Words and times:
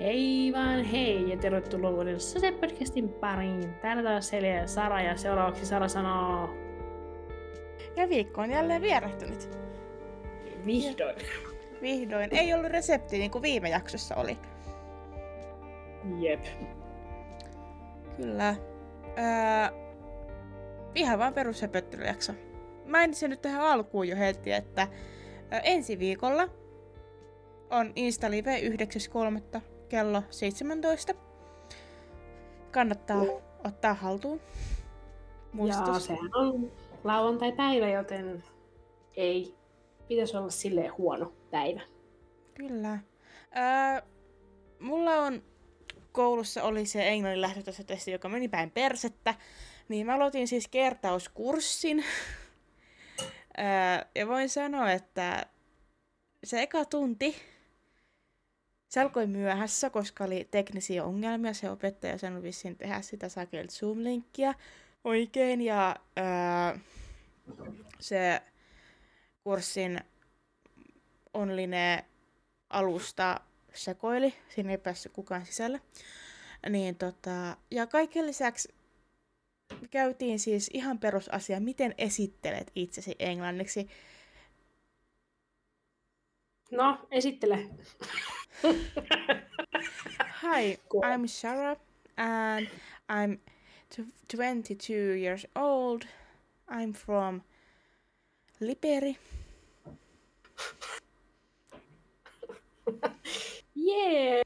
Hei 0.00 0.52
vaan 0.54 0.84
hei 0.84 1.30
ja 1.30 1.36
tervetuloa 1.36 1.90
uuden 1.90 2.20
Sote-podcastin 2.20 3.08
pariin. 3.08 3.74
Täällä 3.74 4.02
taas 4.02 4.28
Selja 4.28 4.54
ja 4.54 4.66
Sara 4.66 5.02
ja 5.02 5.16
seuraavaksi 5.16 5.66
Sara 5.66 5.88
sanoo... 5.88 6.50
Ja 7.96 8.08
viikko 8.08 8.40
on 8.40 8.50
jälleen 8.50 8.82
vierähtynyt. 8.82 9.58
Vihdoin. 10.66 11.16
Vihdoin. 11.82 12.28
Ei 12.32 12.54
ollut 12.54 12.70
resepti 12.70 13.18
niin 13.18 13.30
kuin 13.30 13.42
viime 13.42 13.68
jaksossa 13.68 14.16
oli. 14.16 14.38
Jep. 16.18 16.44
Kyllä. 18.16 18.56
Öö, 19.18 19.78
ihan 20.94 21.18
vaan 21.18 21.34
perushöpöttelyjakso. 21.34 22.32
Mainitsin 22.86 23.30
nyt 23.30 23.42
tähän 23.42 23.60
alkuun 23.60 24.08
jo 24.08 24.16
heti, 24.16 24.52
että 24.52 24.88
ensi 25.62 25.98
viikolla 25.98 26.48
on 27.70 27.92
Insta 27.96 28.30
Live 28.30 28.60
9.3. 28.60 29.60
kello 29.90 30.22
17. 30.30 31.14
Kannattaa 32.70 33.22
ottaa 33.64 33.94
haltuun. 33.94 34.40
Muistutus. 35.52 36.04
sehän 36.04 36.30
on 36.34 36.72
lauantai-päivä, 37.04 37.88
joten 37.88 38.44
ei 39.16 39.54
pitäisi 40.08 40.36
olla 40.36 40.50
silleen 40.50 40.96
huono 40.98 41.32
päivä. 41.50 41.80
Kyllä. 42.54 42.98
Öö, 43.56 44.02
mulla 44.80 45.14
on 45.14 45.42
koulussa 46.12 46.62
oli 46.62 46.86
se 46.86 47.08
englannin 47.08 47.40
lähtötasotesti, 47.40 48.10
joka 48.10 48.28
meni 48.28 48.48
päin 48.48 48.70
persettä. 48.70 49.34
Niin 49.88 50.06
mä 50.06 50.14
aloitin 50.14 50.48
siis 50.48 50.68
kertauskurssin. 50.68 52.04
öö, 53.58 54.06
ja 54.14 54.28
voin 54.28 54.48
sanoa, 54.48 54.92
että 54.92 55.46
se 56.44 56.62
eka 56.62 56.84
tunti, 56.84 57.36
se 58.90 59.00
alkoi 59.00 59.26
myöhässä, 59.26 59.90
koska 59.90 60.24
oli 60.24 60.48
teknisiä 60.50 61.04
ongelmia. 61.04 61.54
Se 61.54 61.70
opettaja 61.70 62.18
sanoi 62.18 62.42
vissiin 62.42 62.76
tehdä 62.76 63.02
sitä 63.02 63.28
sakelta 63.28 63.72
Zoom-linkkiä 63.72 64.54
oikein. 65.04 65.60
Ja 65.60 65.96
öö, 66.18 66.78
se 68.00 68.42
kurssin 69.44 70.00
online 71.34 72.04
alusta 72.70 73.40
sekoili, 73.74 74.34
siinä 74.48 74.70
ei 74.70 74.78
päässyt 74.78 75.12
kukaan 75.12 75.46
sisälle. 75.46 75.80
Niin 76.68 76.96
tota, 76.96 77.56
ja 77.70 77.86
kaiken 77.86 78.26
lisäksi 78.26 78.68
käytiin 79.90 80.38
siis 80.38 80.70
ihan 80.74 80.98
perusasia, 80.98 81.60
miten 81.60 81.94
esittelet 81.98 82.70
itsesi 82.74 83.16
englanniksi. 83.18 83.88
No, 86.70 86.98
esittele. 87.10 87.66
Hi. 90.42 90.78
I'm 91.04 91.26
Shara 91.26 91.76
and 92.16 92.66
I'm 93.08 93.38
tw- 93.90 94.36
22 94.36 94.92
years 95.16 95.46
old. 95.54 96.02
I'm 96.70 96.92
from 96.92 97.40
Liperi. 98.60 99.16
Jee! 103.74 104.42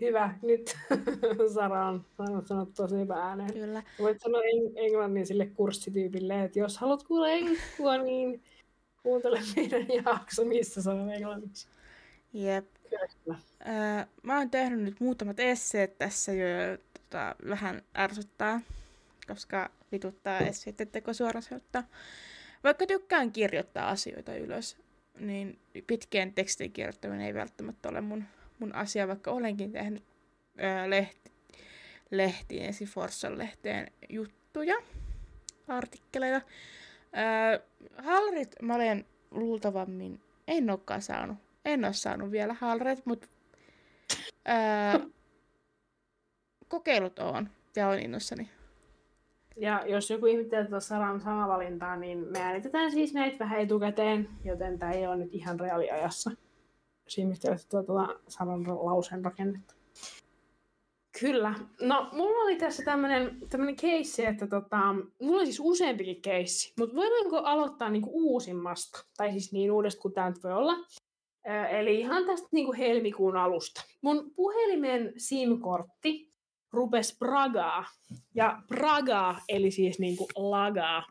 Hyvä. 0.00 0.34
Nyt 0.42 0.76
Sara 1.54 1.86
on 1.88 2.04
saanut 2.16 2.46
sanoa 2.46 2.66
tosi 2.76 2.96
hyvä 2.96 3.14
ääneen. 3.14 3.52
Kyllä. 3.52 3.82
Voit 3.98 4.20
sanoa 4.20 4.40
eng- 4.40 4.72
englannin 4.76 5.26
sille 5.26 5.46
kurssityypille, 5.46 6.44
että 6.44 6.58
jos 6.58 6.78
haluat 6.78 7.02
kuulla 7.02 7.28
englannua, 7.28 7.96
niin 8.04 8.42
kuuntele 9.02 9.40
meidän 9.56 9.86
jakso, 10.04 10.44
missä 10.44 10.82
sanon 10.82 11.10
englanniksi. 11.10 11.66
Jep. 12.32 12.66
Kyllä. 12.90 13.38
Öö, 13.66 14.06
mä 14.22 14.38
oon 14.38 14.50
tehnyt 14.50 14.80
nyt 14.80 15.00
muutamat 15.00 15.40
esseet 15.40 15.98
tässä 15.98 16.32
jo, 16.32 16.46
tota, 16.94 17.36
vähän 17.48 17.82
ärsyttää, 17.98 18.60
koska 19.26 19.70
vituttaa 19.92 20.38
esseiden 20.38 20.88
teko 20.88 21.12
suoraan 21.12 21.42
sanottuna. 21.42 21.84
Vaikka 22.64 22.86
tykkään 22.86 23.32
kirjoittaa 23.32 23.88
asioita 23.88 24.34
ylös, 24.34 24.76
niin 25.18 25.58
pitkien 25.86 26.34
tekstien 26.34 26.72
kirjoittaminen 26.72 27.26
ei 27.26 27.34
välttämättä 27.34 27.88
ole 27.88 28.00
mun, 28.00 28.24
mun 28.58 28.74
asia, 28.74 29.08
vaikka 29.08 29.30
olenkin 29.30 29.72
tehnyt 29.72 30.02
öö, 30.60 30.90
lehti, 30.90 31.30
lehtiin, 32.10 32.62
esim. 32.62 32.88
Forssan 32.88 33.38
lehteen 33.38 33.92
juttuja, 34.08 34.76
artikkeleita. 35.68 36.46
Öö, 37.16 37.58
Halrit 37.96 38.54
mä 38.62 38.74
olen 38.74 39.04
luultavammin, 39.30 40.20
en 40.48 40.70
olekaan 40.70 41.02
saanut 41.02 41.38
en 41.68 41.84
ole 41.84 41.92
saanut 41.92 42.30
vielä 42.30 42.54
halreet, 42.54 43.06
mutta 43.06 43.28
ää, 44.44 45.00
kokeilut 46.68 47.18
on 47.18 47.48
ja 47.76 47.88
on 47.88 47.98
innossani. 47.98 48.50
Ja 49.56 49.84
jos 49.86 50.10
joku 50.10 50.26
ihmettelee 50.26 50.64
tätä 50.64 50.80
Saran 50.80 51.20
sanavalintaa, 51.20 51.96
niin 51.96 52.18
me 52.18 52.40
äänitetään 52.40 52.90
siis 52.90 53.14
näitä 53.14 53.38
vähän 53.38 53.60
etukäteen, 53.60 54.28
joten 54.44 54.78
tämä 54.78 54.92
ei 54.92 55.06
ole 55.06 55.16
nyt 55.16 55.34
ihan 55.34 55.60
reaaliajassa. 55.60 56.30
Jos 57.04 57.18
ihmettelee 57.18 57.58
tuota 57.70 58.20
Saran 58.28 58.62
lauseen 58.68 59.24
rakennetta. 59.24 59.74
Kyllä. 61.20 61.54
No, 61.80 62.08
mulla 62.12 62.42
oli 62.42 62.56
tässä 62.56 62.82
tämmönen, 62.82 63.38
tämmönen 63.50 63.76
keissi, 63.76 64.26
että 64.26 64.46
tota, 64.46 64.94
mulla 65.22 65.40
on 65.40 65.46
siis 65.46 65.60
useampikin 65.60 66.22
keissi, 66.22 66.72
mutta 66.78 66.96
voidaanko 66.96 67.36
aloittaa 67.36 67.90
niinku 67.90 68.10
uusimmasta? 68.12 69.04
Tai 69.16 69.32
siis 69.32 69.52
niin 69.52 69.72
uudesta 69.72 70.00
kuin 70.00 70.14
tämä 70.14 70.32
voi 70.44 70.52
olla. 70.52 70.72
Ö, 71.48 71.66
Eli 71.68 72.00
ihan 72.00 72.26
tästä 72.26 72.48
niinku 72.52 72.72
helmikuun 72.72 73.36
alusta. 73.36 73.84
Mun 74.02 74.30
puhelimen 74.36 75.12
SIM-kortti 75.16 76.28
rupes 76.72 77.16
pragaa. 77.18 77.84
Ja 78.34 78.62
pragaa, 78.68 79.40
eli 79.48 79.70
siis 79.70 79.98
niinku 79.98 80.28
lagaa. 80.36 81.06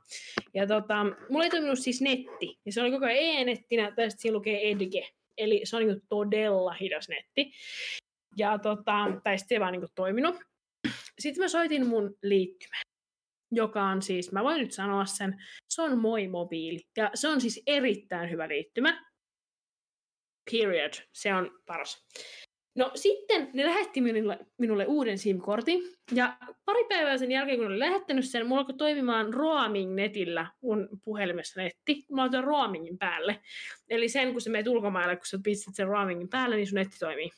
Ja 0.53 0.67
tota, 0.67 1.05
mulla 1.29 1.43
ei 1.43 1.49
toiminut 1.49 1.79
siis 1.79 2.01
netti. 2.01 2.59
Ja 2.65 2.71
se 2.71 2.81
oli 2.81 2.91
koko 2.91 3.05
ajan 3.05 3.23
e-nettinä, 3.23 3.91
tai 3.95 4.11
sitten 4.11 4.21
siinä 4.21 4.35
lukee 4.35 4.71
edge. 4.71 5.07
Eli 5.37 5.61
se 5.63 5.75
on 5.75 5.85
niinku 5.87 6.05
todella 6.09 6.73
hidas 6.73 7.09
netti. 7.09 7.51
Ja 8.37 8.57
tota, 8.57 8.93
tai 9.23 9.37
sitten 9.37 9.55
ei 9.55 9.59
vaan 9.59 9.71
niinku 9.71 9.87
toiminut. 9.95 10.35
Sitten 11.19 11.43
mä 11.43 11.47
soitin 11.47 11.87
mun 11.87 12.17
liittymään, 12.23 12.83
joka 13.51 13.83
on 13.83 14.01
siis, 14.01 14.31
mä 14.31 14.43
voin 14.43 14.61
nyt 14.61 14.71
sanoa 14.71 15.05
sen, 15.05 15.43
se 15.69 15.81
on 15.81 15.99
Moi 15.99 16.27
Mobiili. 16.27 16.79
Ja 16.97 17.11
se 17.13 17.27
on 17.27 17.41
siis 17.41 17.63
erittäin 17.67 18.31
hyvä 18.31 18.47
liittymä. 18.47 19.07
Period. 20.51 20.93
Se 21.13 21.33
on 21.33 21.59
paras. 21.65 22.07
No 22.75 22.91
sitten 22.95 23.49
ne 23.53 23.65
lähetti 23.65 24.01
minulle, 24.01 24.39
minulle 24.57 24.85
uuden 24.85 25.17
SIM-kortin, 25.17 25.81
ja 26.11 26.37
pari 26.65 26.85
päivää 26.89 27.17
sen 27.17 27.31
jälkeen, 27.31 27.57
kun 27.57 27.67
ne 27.67 27.71
oli 27.71 27.79
lähettänyt 27.79 28.25
sen, 28.25 28.47
mulla 28.47 28.61
alkoi 28.61 28.77
toimimaan 28.77 29.33
roaming-netillä 29.33 30.47
mun 30.61 30.89
puhelimessa 31.03 31.61
netti. 31.61 32.05
Mä 32.11 32.23
otan 32.23 32.43
roamingin 32.43 32.97
päälle. 32.97 33.41
Eli 33.89 34.09
sen, 34.09 34.31
kun 34.31 34.41
sä 34.41 34.49
menet 34.49 34.67
ulkomaille, 34.67 35.15
kun 35.15 35.25
sä 35.25 35.39
pistät 35.43 35.75
sen 35.75 35.87
roamingin 35.87 36.29
päälle, 36.29 36.55
niin 36.55 36.67
sun 36.67 36.75
netti 36.75 36.99
toimii. 36.99 37.29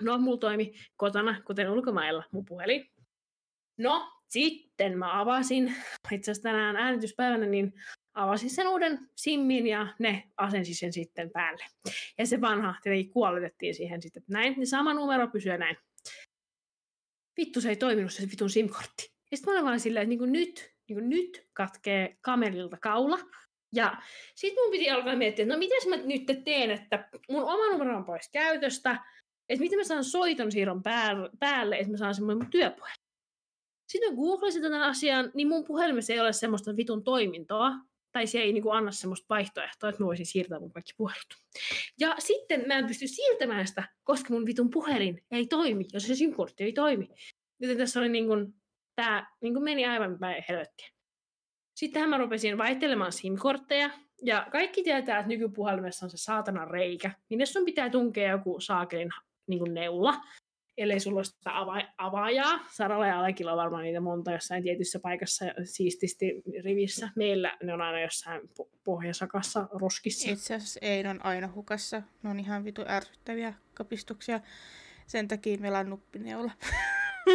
No, 0.00 0.18
mulla 0.18 0.38
toimi 0.38 0.74
kotona, 0.96 1.40
kuten 1.46 1.70
ulkomailla, 1.70 2.24
mun 2.32 2.44
puhelin. 2.44 2.90
No, 3.78 4.12
sitten 4.28 4.98
mä 4.98 5.20
avasin, 5.20 5.74
itse 6.12 6.30
asiassa 6.30 6.48
tänään 6.48 6.76
äänityspäivänä, 6.76 7.46
niin 7.46 7.72
avasin 8.14 8.50
sen 8.50 8.68
uuden 8.68 8.98
simmin 9.16 9.66
ja 9.66 9.94
ne 9.98 10.24
asensi 10.36 10.74
sen 10.74 10.92
sitten 10.92 11.30
päälle. 11.30 11.64
Ja 12.18 12.26
se 12.26 12.40
vanha 12.40 12.74
tietenkin 12.82 13.12
kuoletettiin 13.12 13.74
siihen 13.74 14.02
sitten 14.02 14.22
näin, 14.28 14.54
niin 14.56 14.66
sama 14.66 14.94
numero 14.94 15.28
pysyy 15.28 15.58
näin. 15.58 15.76
Vittu, 17.36 17.60
se 17.60 17.68
ei 17.68 17.76
toiminut 17.76 18.12
se 18.12 18.28
vitun 18.30 18.50
simkortti. 18.50 19.12
Ja 19.30 19.36
sitten 19.36 19.52
mä 19.52 19.58
olin 19.58 19.66
vaan 19.66 19.80
silleen, 19.80 20.02
että 20.02 20.08
niinku 20.08 20.26
nyt, 20.26 20.74
niinku 20.88 21.08
nyt 21.08 21.48
katkee 21.52 22.16
kamelilta 22.20 22.76
kaula. 22.76 23.18
Ja 23.74 24.02
sitten 24.34 24.64
mun 24.64 24.70
piti 24.70 24.90
alkaa 24.90 25.16
miettiä, 25.16 25.42
että 25.42 25.54
no 25.54 25.58
miten 25.58 25.88
mä 25.88 25.96
nyt 25.96 26.44
teen, 26.44 26.70
että 26.70 27.08
mun 27.28 27.42
oma 27.42 27.72
numero 27.72 27.96
on 27.96 28.04
pois 28.04 28.30
käytöstä, 28.32 28.98
että 29.48 29.62
miten 29.62 29.78
mä 29.78 29.84
saan 29.84 30.04
soiton 30.04 30.52
siirron 30.52 30.82
päälle, 31.40 31.76
että 31.76 31.90
mä 31.90 31.96
saan 31.96 32.14
semmoinen 32.14 32.42
mun 32.42 32.50
työpuhelin. 32.50 33.02
Sitten 33.88 34.12
mä 34.12 34.16
googlasin 34.16 34.62
tämän 34.62 34.82
asian, 34.82 35.30
niin 35.34 35.48
mun 35.48 35.64
puhelimessa 35.64 36.12
ei 36.12 36.20
ole 36.20 36.32
semmoista 36.32 36.76
vitun 36.76 37.04
toimintoa, 37.04 37.72
tai 38.12 38.26
se 38.26 38.38
ei 38.38 38.52
niinku 38.52 38.70
anna 38.70 38.90
semmoista 38.90 39.26
vaihtoehtoa, 39.28 39.88
että 39.88 40.02
mä 40.02 40.06
voisin 40.06 40.26
siirtää 40.26 40.60
mun 40.60 40.72
kaikki 40.72 40.92
puhelut. 40.96 41.34
Ja 42.00 42.16
sitten 42.18 42.64
mä 42.66 42.78
en 42.78 42.86
pysty 42.86 43.06
siirtämään 43.06 43.66
sitä, 43.66 43.88
koska 44.04 44.34
mun 44.34 44.46
vitun 44.46 44.70
puhelin 44.70 45.24
ei 45.30 45.46
toimi, 45.46 45.86
jos 45.92 46.06
se 46.06 46.14
SIM-kortti 46.14 46.64
ei 46.64 46.72
toimi. 46.72 47.08
Joten 47.60 47.78
tässä 47.78 48.00
oli 48.00 48.08
niin 48.08 48.26
kuin, 48.26 48.54
tää 48.96 49.36
niin 49.40 49.54
kuin 49.54 49.64
meni 49.64 49.86
aivan 49.86 50.18
päin 50.18 50.44
helvettiä. 50.48 50.88
Sittenhän 51.76 52.10
mä 52.10 52.18
rupesin 52.18 52.58
vaihtelemaan 52.58 53.12
SIM-kortteja, 53.12 53.90
ja 54.24 54.46
kaikki 54.52 54.82
tietää, 54.82 55.18
että 55.18 55.28
nykypuhelimessa 55.28 56.06
on 56.06 56.10
se 56.10 56.16
saatana 56.16 56.64
reikä, 56.64 57.10
minne 57.30 57.46
sun 57.46 57.64
pitää 57.64 57.90
tunkea 57.90 58.30
joku 58.30 58.60
saakelin 58.60 59.10
niin 59.46 59.58
kuin 59.58 59.74
neula, 59.74 60.14
ellei 60.78 61.00
sulla 61.00 61.18
ole 61.18 61.24
sitä 61.24 61.50
ava- 61.50 61.92
avaajaa. 61.98 62.60
Saralla 62.70 63.06
ja 63.06 63.18
Alekilla 63.18 63.52
on 63.52 63.58
varmaan 63.58 63.82
niitä 63.82 64.00
monta 64.00 64.32
jossain 64.32 64.62
tietyssä 64.62 64.98
paikassa 64.98 65.44
siististi 65.64 66.42
rivissä. 66.64 67.10
Meillä 67.16 67.58
ne 67.62 67.72
on 67.72 67.80
aina 67.80 68.00
jossain 68.00 68.42
po- 68.42 68.68
pohjasakassa 68.84 69.68
roskissa. 69.72 70.30
Itse 70.30 70.54
asiassa 70.54 70.80
ei 70.82 71.06
on 71.06 71.26
aina 71.26 71.52
hukassa. 71.54 72.02
Ne 72.22 72.30
on 72.30 72.40
ihan 72.40 72.64
vitu 72.64 72.82
ärsyttäviä 72.88 73.54
kapistuksia. 73.74 74.40
Sen 75.06 75.28
takia 75.28 75.58
meillä 75.58 75.78
on 75.78 75.90
nuppineula. 75.90 76.52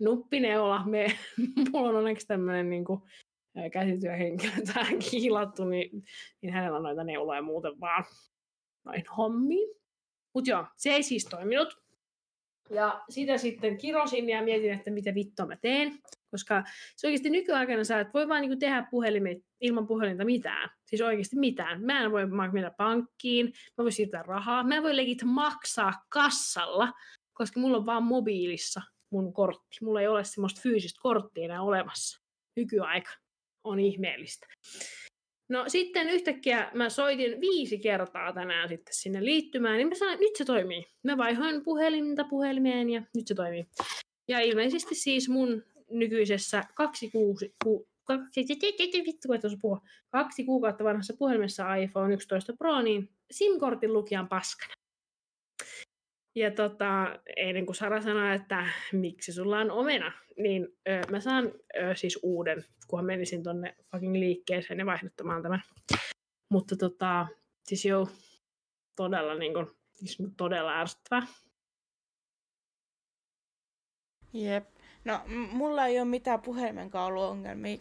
nuppineula. 0.00 0.86
Me, 0.86 1.06
mulla 1.72 1.88
on 1.88 1.96
onneksi 1.96 2.26
tämmöinen 2.26 2.70
niin 2.70 2.84
kuin, 2.84 3.00
käsityöhenkilö 3.72 4.52
tähän 4.74 4.98
kiilattu, 5.10 5.64
niin, 5.64 6.04
niin 6.42 6.52
hänellä 6.52 6.76
on 6.76 6.82
noita 6.82 7.04
neuloja 7.04 7.42
muuten 7.42 7.80
vaan 7.80 8.04
noin 8.88 9.04
hommiin. 9.16 9.76
Mutta 10.34 10.50
joo, 10.50 10.66
se 10.76 10.90
ei 10.90 11.02
siis 11.02 11.24
toiminut. 11.24 11.78
Ja 12.70 13.04
sitä 13.08 13.38
sitten 13.38 13.78
kirosin 13.78 14.28
ja 14.28 14.42
mietin, 14.42 14.72
että 14.72 14.90
mitä 14.90 15.14
vittua 15.14 15.46
mä 15.46 15.56
teen. 15.56 15.98
Koska 16.30 16.64
se 16.96 17.06
oikeasti 17.06 17.30
nykyaikana 17.30 17.84
sä 17.84 18.00
et 18.00 18.14
voi 18.14 18.28
vaan 18.28 18.40
niinku 18.40 18.56
tehdä 18.56 18.86
puhelimet 18.90 19.38
ilman 19.60 19.86
puhelinta 19.86 20.24
mitään. 20.24 20.70
Siis 20.86 21.02
oikeasti 21.02 21.36
mitään. 21.36 21.82
Mä 21.84 22.04
en 22.04 22.12
voi 22.12 22.26
mennä 22.52 22.70
pankkiin, 22.70 23.46
mä 23.46 23.82
voin 23.82 23.92
siirtää 23.92 24.22
rahaa, 24.22 24.64
mä 24.64 24.76
en 24.76 24.82
voi 24.82 24.96
legit 24.96 25.22
maksaa 25.24 25.92
kassalla, 26.08 26.92
koska 27.32 27.60
mulla 27.60 27.76
on 27.76 27.86
vaan 27.86 28.02
mobiilissa 28.02 28.82
mun 29.10 29.32
kortti. 29.32 29.76
Mulla 29.82 30.00
ei 30.00 30.08
ole 30.08 30.24
semmoista 30.24 30.60
fyysistä 30.60 31.00
korttia 31.02 31.44
enää 31.44 31.62
olemassa. 31.62 32.22
Nykyaika 32.56 33.10
on 33.64 33.80
ihmeellistä. 33.80 34.46
No 35.48 35.64
sitten 35.66 36.08
yhtäkkiä 36.08 36.70
mä 36.74 36.88
soitin 36.88 37.40
viisi 37.40 37.78
kertaa 37.78 38.32
tänään 38.32 38.68
sitten 38.68 38.94
sinne 38.94 39.24
liittymään, 39.24 39.76
niin 39.76 39.88
mä 39.88 39.94
sanoin, 39.94 40.20
nyt 40.20 40.36
se 40.36 40.44
toimii. 40.44 40.84
Mä 41.02 41.16
vaihoin 41.16 41.64
puhelinta 41.64 42.24
puhelimeen 42.24 42.90
ja 42.90 43.02
nyt 43.16 43.26
se 43.26 43.34
toimii. 43.34 43.66
Ja 44.28 44.40
ilmeisesti 44.40 44.94
siis 44.94 45.28
mun 45.28 45.64
nykyisessä 45.90 46.64
kaksi 46.74 47.10
kuusi, 47.10 47.54
ku, 47.64 47.88
kaksi, 48.04 48.46
vittu, 49.06 49.28
puhua, 49.62 49.80
kaksi 50.10 50.44
kuukautta 50.44 50.84
vanhassa 50.84 51.14
puhelimessa 51.18 51.74
iPhone 51.74 52.14
11 52.14 52.52
Pro, 52.58 52.82
niin 52.82 53.10
SIM-kortin 53.30 53.92
lukijan 53.92 54.28
paskana. 54.28 54.72
Ja 56.34 56.50
tota, 56.50 57.18
ennen 57.36 57.66
kuin 57.66 57.76
Sara 57.76 58.00
sanoi, 58.00 58.34
että 58.34 58.66
miksi 58.92 59.32
sulla 59.32 59.58
on 59.58 59.70
omena, 59.70 60.12
niin 60.38 60.68
ö, 60.88 61.00
mä 61.10 61.20
saan 61.20 61.52
ö, 61.76 61.96
siis 61.96 62.18
uuden, 62.22 62.64
kunhan 62.88 63.06
menisin 63.06 63.42
tonne 63.42 63.76
fucking 63.90 64.14
liikkeeseen 64.14 64.78
ja 64.78 64.86
vaihdottamaan 64.86 65.42
tämän. 65.42 65.62
Mutta 66.50 66.76
tota, 66.76 67.26
siis 67.64 67.84
joo, 67.84 68.08
todella, 68.96 69.34
niin 69.34 69.52
kuin, 69.52 69.66
siis 69.94 70.18
todella 70.36 70.80
ärsyttävää. 70.80 71.26
Jep. 74.32 74.68
No, 75.04 75.20
mulla 75.52 75.86
ei 75.86 75.98
ole 75.98 76.08
mitään 76.08 76.40
puhelimen 76.40 76.90
ongelmia 76.94 77.78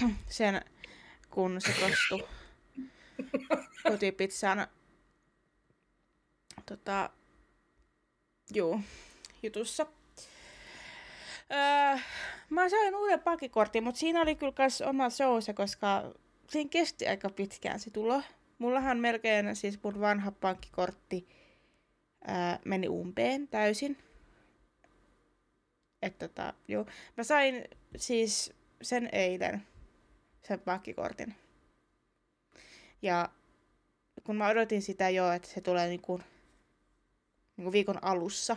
sen, 0.28 0.64
kun 1.30 1.60
se 1.60 1.72
kostui 1.80 2.28
kotipizzan 3.90 4.66
tota, 6.66 7.10
juu, 8.54 8.80
jutussa. 9.42 9.86
Öö, 11.52 11.98
mä 12.50 12.68
sain 12.68 12.96
uuden 12.96 13.20
pankkikortin, 13.20 13.84
mutta 13.84 13.98
siinä 13.98 14.22
oli 14.22 14.36
kyllä 14.36 14.52
myös 14.58 14.80
oma 14.80 15.10
showse, 15.10 15.52
koska 15.52 16.14
siinä 16.48 16.70
kesti 16.70 17.08
aika 17.08 17.30
pitkään 17.30 17.80
se 17.80 17.90
tulo. 17.90 18.22
Mullahan 18.58 18.98
melkein 18.98 19.56
siis 19.56 19.82
mun 19.82 20.00
vanha 20.00 20.32
pankkikortti 20.32 21.28
öö, 22.28 22.34
meni 22.64 22.88
umpeen 22.88 23.48
täysin. 23.48 23.98
Että 26.02 26.28
tota, 26.28 26.54
joo. 26.68 26.86
Mä 27.16 27.24
sain 27.24 27.64
siis 27.96 28.52
sen 28.82 29.08
eilen, 29.12 29.66
sen 30.42 30.60
pankkikortin. 30.60 31.34
Ja 33.02 33.28
kun 34.24 34.36
mä 34.36 34.48
odotin 34.48 34.82
sitä 34.82 35.10
jo, 35.10 35.32
että 35.32 35.48
se 35.48 35.60
tulee 35.60 35.88
niinku 35.88 36.20
niin 37.56 37.64
kuin 37.64 37.72
viikon 37.72 38.04
alussa. 38.04 38.56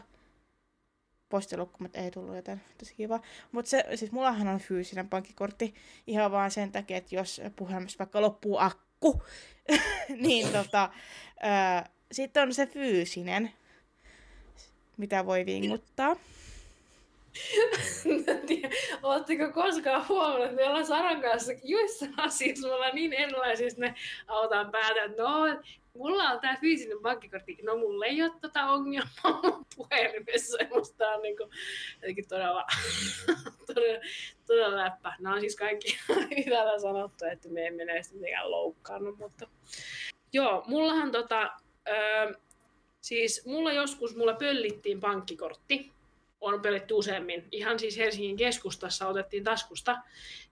Postilukkumat 1.30 1.96
ei 1.96 2.12
tullut, 2.12 2.36
joten 2.36 2.62
tosi 2.78 2.96
kiva. 2.96 3.20
Mutta 3.52 3.72
siis 3.96 4.12
mullahan 4.12 4.48
on 4.48 4.60
fyysinen 4.60 5.10
pankkikortti 5.10 5.76
ihan 6.08 6.32
vaan 6.32 6.52
sen 6.52 6.72
takia, 6.72 6.98
että 6.98 7.16
jos 7.16 7.42
puhelimessa 7.56 8.00
vaikka 8.00 8.22
loppuu 8.22 8.58
akku, 8.58 9.24
niin 10.28 10.50
tota, 10.52 10.90
sitten 12.12 12.44
on 12.44 12.54
se 12.54 12.66
fyysinen, 12.66 13.52
mitä 14.98 15.26
voi 15.26 15.46
vinguttaa. 15.46 16.16
Oletteko 19.04 19.52
koskaan 19.52 20.08
huomannut, 20.08 20.44
että 20.44 20.56
meillä 20.56 20.78
on 20.78 20.86
Saran 20.86 21.22
kanssa 21.22 21.52
joissain 21.64 22.14
asioissa 22.20 22.68
me 22.68 22.74
ollaan 22.74 22.96
niin 22.96 23.14
erilaisia, 23.14 23.68
että 23.68 23.80
me 23.80 23.96
autaan 24.28 24.72
päätä, 24.72 25.04
että 25.04 25.24
no, 25.24 25.62
mulla 25.98 26.24
on 26.24 26.40
tämä 26.40 26.58
fyysinen 26.62 26.98
pankkikortti, 27.02 27.58
no 27.64 27.78
mulla 27.78 28.06
ei 28.06 28.24
ole 28.24 28.32
tota 28.42 28.66
ongelmaa. 28.66 29.42
Mun 29.44 29.66
puhelimessa, 29.76 30.58
musta 30.74 31.10
on 31.10 31.22
niinku, 31.22 31.50
jotenkin 31.96 32.28
todella, 32.28 32.66
todella, 33.68 34.04
todella 34.48 34.78
läppä. 34.78 35.16
Nämä 35.20 35.36
on 35.36 35.42
siis 35.42 35.56
kaikki 35.56 36.00
täällä 36.50 36.80
sanottu, 36.88 37.26
että 37.26 37.50
me 37.50 37.68
emme 37.68 37.86
näistä 37.86 38.16
mitenkään 38.16 38.52
loukkaannut, 38.52 39.18
mutta 39.18 39.48
joo, 40.34 40.64
mullahan 40.68 41.12
tota, 41.12 41.50
ö, 41.88 42.34
siis 43.02 43.46
mulla 43.46 43.72
joskus, 43.72 44.16
mulla 44.16 44.34
pöllittiin 44.34 45.00
pankkikortti, 45.00 45.92
on 46.42 46.62
pöllitty 46.62 46.94
useammin, 46.94 47.48
ihan 47.52 47.80
siis 47.80 47.98
Helsingin 47.98 48.38
keskustassa 48.38 49.08
otettiin 49.08 49.44
taskusta, 49.44 49.98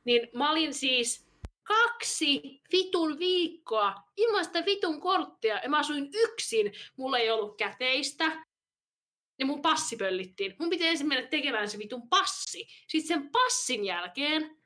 niin 0.06 0.30
mä 0.34 0.52
olin 0.52 0.74
siis 0.74 1.25
kaksi 1.66 2.62
vitun 2.72 3.20
viikkoa 3.20 3.96
ilman 4.18 4.46
sitä 4.46 4.66
vitun 4.66 5.02
korttia 5.02 5.60
ja 5.64 5.70
mä 5.70 5.80
asuin 5.80 6.10
yksin, 6.14 6.74
mulla 6.98 7.18
ei 7.18 7.32
ollut 7.32 7.58
käteistä, 7.58 8.46
ja 9.40 9.46
mun 9.46 9.62
passi 9.62 9.96
pöllittiin. 9.96 10.56
Mun 10.60 10.70
piti 10.70 10.88
ensin 10.88 11.08
mennä 11.08 11.28
tekemään 11.28 11.70
se 11.70 11.78
vitun 11.78 12.10
passi. 12.10 12.68
Sitten 12.88 13.08
sen 13.08 13.30
passin 13.30 13.86
jälkeen 13.86 14.58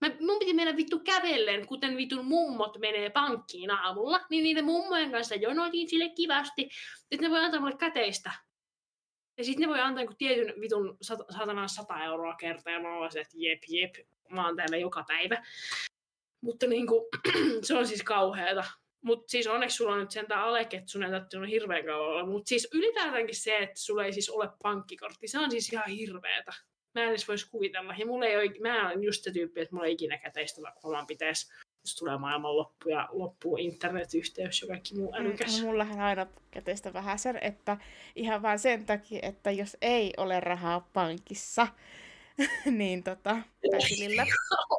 mä, 0.00 0.10
mun 0.20 0.38
piti 0.38 0.54
mennä 0.54 0.76
vittu 0.76 0.98
kävellen, 0.98 1.66
kuten 1.66 1.96
vitun 1.96 2.24
mummot 2.24 2.78
menee 2.78 3.10
pankkiin 3.10 3.70
aamulla. 3.70 4.20
Niin 4.30 4.42
niiden 4.42 4.64
mummojen 4.64 5.10
kanssa 5.10 5.34
jonotin 5.34 5.88
sille 5.88 6.08
kivasti, 6.08 6.68
että 7.10 7.26
ne 7.26 7.30
voi 7.30 7.44
antaa 7.44 7.60
mulle 7.60 7.76
käteistä. 7.76 8.32
Ja 9.38 9.44
sitten 9.44 9.68
ne 9.68 9.68
voi 9.68 9.80
antaa 9.80 10.02
joku 10.02 10.14
tietyn 10.18 10.60
vitun 10.60 10.96
satanaan 11.30 11.68
100 11.68 12.04
euroa 12.04 12.34
kertaa. 12.34 12.72
Ja 12.72 12.80
mä 12.80 12.98
oon 12.98 13.06
että 13.06 13.36
jep, 13.36 13.62
jep, 13.68 13.94
mä 14.30 14.46
oon 14.46 14.56
täällä 14.56 14.76
joka 14.76 15.04
päivä. 15.08 15.44
Mutta 16.40 16.66
niinku, 16.66 17.08
se 17.62 17.74
on 17.74 17.86
siis 17.86 18.02
kauheata. 18.02 18.64
Mutta 19.00 19.30
siis 19.30 19.46
onneksi 19.46 19.76
sulla 19.76 19.92
on 19.92 20.00
nyt 20.00 20.10
sentään 20.10 20.44
aleke, 20.44 20.76
että 20.76 20.90
sun 20.90 21.02
ei 21.02 21.10
tarvitse 21.10 21.38
hirveän 21.50 21.84
kauan 21.84 22.08
olla. 22.08 22.26
Mutta 22.26 22.48
siis 22.48 22.68
ylipäätäänkin 22.74 23.36
se, 23.36 23.58
että 23.58 23.80
sulla 23.80 24.04
ei 24.04 24.12
siis 24.12 24.30
ole 24.30 24.48
pankkikortti, 24.62 25.28
se 25.28 25.38
on 25.38 25.50
siis 25.50 25.72
ihan 25.72 25.88
hirveetä. 25.88 26.52
Mä 26.94 27.02
en 27.02 27.08
edes 27.08 27.28
voisi 27.28 27.50
kuvitella. 27.50 27.94
Ja 27.98 28.06
mulla 28.06 28.26
ei 28.26 28.36
ole, 28.36 28.54
mä 28.60 28.88
olen 28.88 29.02
just 29.02 29.24
se 29.24 29.32
tyyppi, 29.32 29.60
että 29.60 29.74
mulla 29.74 29.86
ei 29.86 29.92
ikinä 29.92 30.18
käteistä, 30.18 30.62
vaikka 30.62 30.88
vaan 30.88 31.06
pitäisi 31.06 31.52
jos 31.88 31.96
tulee 31.96 32.18
maailman 32.18 32.56
loppu 32.56 32.88
ja 32.88 33.08
loppuu 33.12 33.56
internetyhteys 33.56 34.62
ja 34.62 34.68
kaikki 34.68 34.94
muu 34.94 35.12
mm, 35.12 35.20
älykäs. 35.20 35.60
Mm, 35.60 35.66
mullahan 35.66 36.00
aina 36.00 36.26
käteistä 36.50 36.92
vähän 36.92 37.18
sen, 37.18 37.38
että 37.40 37.76
ihan 38.16 38.42
vain 38.42 38.58
sen 38.58 38.86
takia, 38.86 39.18
että 39.22 39.50
jos 39.50 39.76
ei 39.82 40.12
ole 40.16 40.40
rahaa 40.40 40.88
pankissa, 40.92 41.68
niin 42.78 43.02
tota, 43.02 43.36
tilillä, 43.88 44.26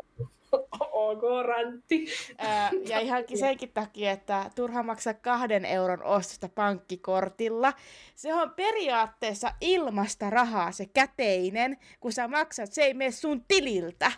ok, 0.92 1.22
rantti. 1.46 2.08
Ää, 2.38 2.72
ja 2.88 3.00
ihankin 3.00 3.38
senkin 3.38 3.72
takia, 3.74 4.12
että 4.12 4.52
turha 4.56 4.84
maksaa 4.84 5.14
kahden 5.14 5.66
euron 5.66 6.04
ostosta 6.04 6.50
pankkikortilla. 6.50 7.74
Se 8.16 8.34
on 8.34 8.52
periaatteessa 8.52 9.52
ilmasta 9.62 10.30
rahaa, 10.30 10.72
se 10.72 10.86
käteinen. 10.86 11.78
Kun 12.00 12.12
sä 12.12 12.28
maksat, 12.28 12.74
se 12.74 12.84
ei 12.84 12.94
mene 12.94 13.12
sun 13.12 13.46
tililtä. 13.48 14.12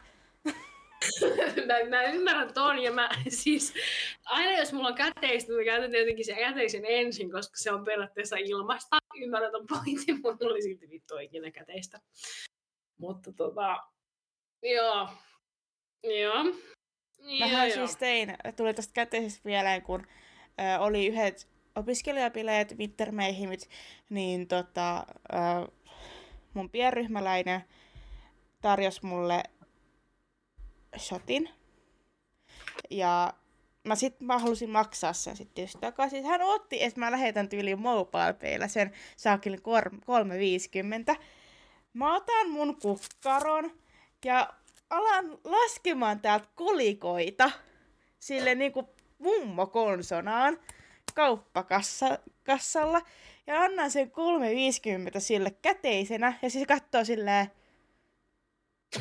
mä, 1.68 1.90
mä 1.90 2.04
ymmärrän 2.04 2.54
ton 2.54 2.80
ja 2.80 2.92
mä 2.92 3.10
siis, 3.28 3.74
aina 4.26 4.60
jos 4.60 4.74
mulla 4.74 4.88
on 4.88 4.96
käteistä, 4.96 5.54
mä 5.54 5.64
käytän 5.64 5.92
tietenkin 5.92 6.26
se 6.26 6.36
käteisen 6.36 6.86
ensin, 6.86 7.32
koska 7.32 7.58
se 7.58 7.72
on 7.72 7.86
periaatteessa 7.86 8.36
ilmasta. 8.36 8.98
Ymmärrän 9.16 9.52
ton 9.52 9.66
pointin, 9.70 10.20
mutta 10.24 10.46
oli 10.46 10.62
silti 10.62 10.90
vittu 10.90 11.18
ikinä 11.18 11.52
käteistä. 11.52 12.00
Mutta 12.98 13.34
tota, 13.34 13.78
joo, 14.64 15.08
Joo. 16.04 16.44
Mähän 17.40 17.68
joo, 17.68 17.76
siis 17.76 17.98
tein, 17.98 18.38
tuli 18.56 18.74
tästä 18.74 18.94
käteisestä 18.94 19.46
vielä, 19.46 19.82
kun 19.82 20.08
ö, 20.60 20.80
oli 20.80 21.08
yhdet 21.08 21.48
opiskelijapileet, 21.76 22.78
wintermeihimit, 22.78 23.70
niin 24.10 24.48
tota, 24.48 25.06
ö, 25.34 25.72
mun 26.54 26.70
pienryhmäläinen 26.70 27.62
tarjosi 28.62 29.06
mulle 29.06 29.44
shotin. 30.98 31.50
Ja 32.90 33.34
mä 33.84 33.96
sit 33.96 34.20
mä 34.20 34.40
halusin 34.40 34.70
maksaa 34.70 35.14
sen 35.14 35.36
sitten 35.36 35.56
tietysti 35.56 35.82
takaisin. 35.82 36.26
Hän 36.26 36.42
otti, 36.42 36.84
että 36.84 37.00
mä 37.00 37.12
lähetän 37.12 37.50
tyyliin 37.50 37.80
mobile 37.80 38.68
sen 38.68 38.92
saakille 39.18 39.58
350. 39.58 41.16
Mä 41.94 42.16
otan 42.16 42.50
mun 42.50 42.78
kukkaron 42.82 43.72
ja 44.26 44.54
alan 44.92 45.38
laskemaan 45.44 46.20
täältä 46.20 46.48
kolikoita 46.56 47.52
sille 48.20 48.56
niinku 48.56 48.90
mummo 49.18 49.68
konsonaan. 49.68 50.60
kauppakassalla 51.14 53.02
ja 53.48 53.62
annan 53.62 53.92
sen 53.92 54.12
3,50 55.14 55.20
sille 55.20 55.52
käteisenä 55.62 56.34
ja 56.42 56.50
siis 56.50 56.68
katsoo 56.68 57.06
silleen, 57.06 57.48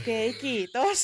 okei, 0.00 0.28
okay, 0.28 0.40
kiitos. 0.40 1.02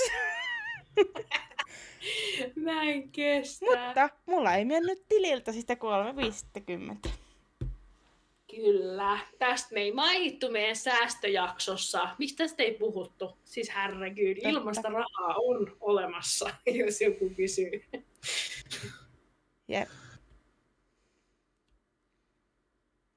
Mä 2.65 2.83
en 2.83 3.11
kestä. 3.11 3.67
Mutta 3.67 4.11
mulla 4.27 4.55
ei 4.55 4.65
mennyt 4.65 5.09
tililtä 5.09 5.53
sitä 5.53 5.77
3,50. 7.05 7.11
Kyllä. 8.51 9.19
Tästä 9.39 9.75
me 9.75 9.81
ei 9.81 9.93
mainittu 9.93 10.51
meidän 10.51 10.77
säästöjaksossa. 10.77 12.09
Mistä 12.19 12.45
tästä 12.45 12.63
ei 12.63 12.75
puhuttu? 12.75 13.39
Siis 13.45 13.75
herregud, 13.75 14.37
ilmasta 14.43 14.89
rahaa 14.89 15.35
on 15.37 15.77
olemassa, 15.81 16.51
jos 16.85 17.01
joku 17.01 17.31
kysyy. 17.37 17.85
Jep. 19.69 19.89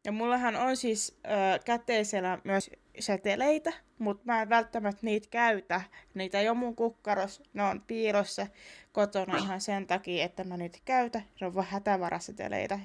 Ja 0.05 0.11
mullahan 0.11 0.55
on 0.55 0.77
siis 0.77 1.17
ö, 1.25 1.59
käteisellä 1.65 2.39
myös 2.43 2.71
seteleitä, 2.99 3.73
mutta 3.97 4.23
mä 4.25 4.41
en 4.41 4.49
välttämättä 4.49 4.99
niitä 5.01 5.27
käytä. 5.29 5.81
Niitä 6.13 6.39
ei 6.39 6.49
ole 6.49 6.57
mun 6.57 6.75
kukkaros, 6.75 7.41
ne 7.53 7.63
on 7.63 7.81
piilossa 7.81 8.47
kotona 8.91 9.37
ihan 9.37 9.61
sen 9.61 9.87
takia, 9.87 10.25
että 10.25 10.43
mä 10.43 10.57
niitä 10.57 10.79
käytä. 10.85 11.21
Ne 11.41 11.47
on 11.47 11.55
vaan 11.55 11.67
hätävaraseteleitä, 11.67 12.79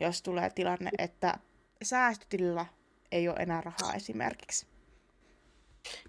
jos 0.00 0.22
tulee 0.22 0.50
tilanne, 0.50 0.90
että 0.98 1.38
säästötilillä 1.82 2.66
ei 3.12 3.28
ole 3.28 3.36
enää 3.36 3.60
rahaa 3.60 3.94
esimerkiksi. 3.94 4.66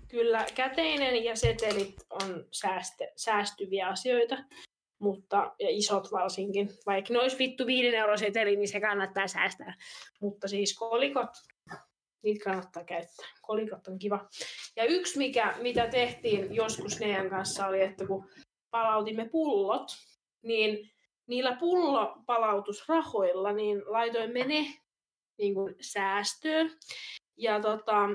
Kyllä, 0.07 0.45
käteinen 0.55 1.23
ja 1.23 1.35
setelit 1.35 1.95
on 2.09 2.45
säästä, 2.51 3.05
säästyviä 3.15 3.87
asioita, 3.87 4.37
mutta, 4.99 5.55
ja 5.59 5.69
isot 5.69 6.11
varsinkin. 6.11 6.69
Vaikka 6.85 7.13
ne 7.13 7.19
olisi 7.19 7.37
vittu 7.39 7.67
5 7.67 7.95
euron 7.95 8.17
seteli, 8.17 8.55
niin 8.55 8.67
se 8.67 8.79
kannattaa 8.79 9.27
säästää. 9.27 9.75
Mutta 10.21 10.47
siis 10.47 10.77
kolikot, 10.77 11.29
niitä 12.23 12.43
kannattaa 12.43 12.83
käyttää. 12.83 13.27
Kolikot 13.41 13.87
on 13.87 13.99
kiva. 13.99 14.27
Ja 14.75 14.83
yksi, 14.83 15.17
mikä, 15.17 15.57
mitä 15.61 15.87
tehtiin 15.87 16.55
joskus 16.55 16.99
Nean 16.99 17.29
kanssa, 17.29 17.67
oli, 17.67 17.81
että 17.81 18.07
kun 18.07 18.29
palautimme 18.71 19.29
pullot, 19.29 19.91
niin 20.41 20.91
niillä 21.27 21.55
pullopalautusrahoilla 21.59 23.51
niin 23.51 23.83
laitoimme 23.85 24.43
ne 24.43 24.65
niin 25.37 25.53
kuin 25.53 25.75
säästöön. 25.81 26.71
Ja 27.37 27.59
tota, 27.61 28.09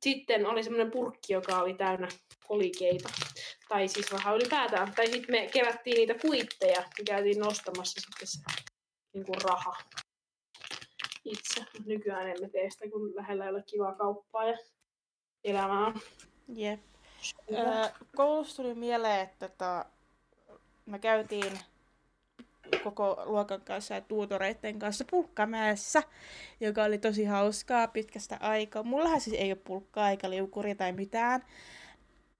sitten 0.00 0.46
oli 0.46 0.62
semmoinen 0.62 0.90
purkki, 0.90 1.32
joka 1.32 1.58
oli 1.58 1.74
täynnä 1.74 2.08
kolikeita. 2.46 3.08
Tai 3.68 3.88
siis 3.88 4.12
rahaa 4.12 4.34
ylipäätään. 4.34 4.92
Tai 4.94 5.06
sitten 5.06 5.34
me 5.34 5.48
kerättiin 5.52 5.96
niitä 5.96 6.14
kuitteja 6.14 6.80
ja 6.98 7.04
käytiin 7.04 7.40
nostamassa 7.40 8.00
sitten 8.00 8.28
se 8.28 8.38
niin 9.12 9.26
kuin 9.26 9.40
raha 9.44 9.76
itse. 11.24 11.64
Nykyään 11.86 12.28
emme 12.28 12.48
tee 12.48 12.70
sitä, 12.70 12.90
kun 12.90 13.16
lähellä 13.16 13.44
ei 13.44 13.50
ole 13.50 13.62
kivaa 13.62 13.94
kauppaa 13.94 14.44
ja 14.44 14.58
elämä 15.44 15.86
on. 15.86 16.00
Jep. 16.48 16.80
Öö, 17.52 17.88
koulussa 18.16 18.62
tuli 18.62 18.74
mieleen, 18.74 19.20
että 19.20 19.48
tota, 19.48 19.84
me 20.86 20.98
käytiin 20.98 21.58
koko 22.84 23.22
luokan 23.24 23.60
kanssa 23.60 23.94
ja 23.94 24.00
tuutoreiden 24.00 24.78
kanssa 24.78 25.04
pulkkamäessä, 25.10 26.02
joka 26.60 26.84
oli 26.84 26.98
tosi 26.98 27.24
hauskaa 27.24 27.88
pitkästä 27.88 28.36
aikaa. 28.40 28.82
Mullahan 28.82 29.20
siis 29.20 29.36
ei 29.40 29.52
ole 29.52 29.60
pulkkaa 29.64 30.10
eikä 30.10 30.30
liukuri 30.30 30.74
tai 30.74 30.92
mitään 30.92 31.42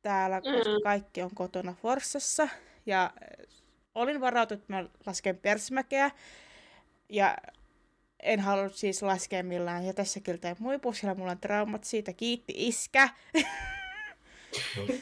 täällä, 0.03 0.41
koska 0.41 0.71
mm. 0.71 0.83
kaikki 0.85 1.23
on 1.23 1.31
kotona 1.35 1.75
Forssassa. 1.83 2.49
Ja 2.87 3.11
olin 3.95 4.21
varautunut, 4.21 4.63
että 4.63 4.73
mä 4.73 4.85
lasken 5.07 5.37
persmäkeä. 5.37 6.11
Ja 7.09 7.37
en 8.23 8.41
halunnut 8.41 8.75
siis 8.75 9.03
laskea 9.03 9.43
millään 9.43 9.87
ja 9.87 9.95
tässä 9.95 10.21
kyllä 10.21 10.57
muipu, 10.59 10.93
sillä 10.93 11.15
mulla 11.15 11.31
on 11.31 11.41
traumat 11.41 11.85
siitä. 11.85 12.13
Kiitti 12.13 12.53
iskä. 12.57 13.09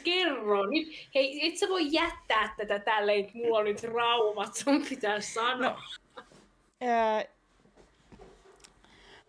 Kerro 0.03 0.65
nyt. 0.65 0.87
Hei, 1.15 1.47
et 1.47 1.57
sä 1.57 1.69
voi 1.69 1.87
jättää 1.91 2.53
tätä 2.57 2.79
tälleen, 2.79 3.19
että 3.19 3.37
mulla 3.37 3.57
on 3.57 3.65
nyt 3.65 3.83
raumat, 3.83 4.55
sun 4.55 4.85
pitää 4.89 5.21
sanoa. 5.21 5.81
No, 6.15 6.23
ää, 6.81 7.25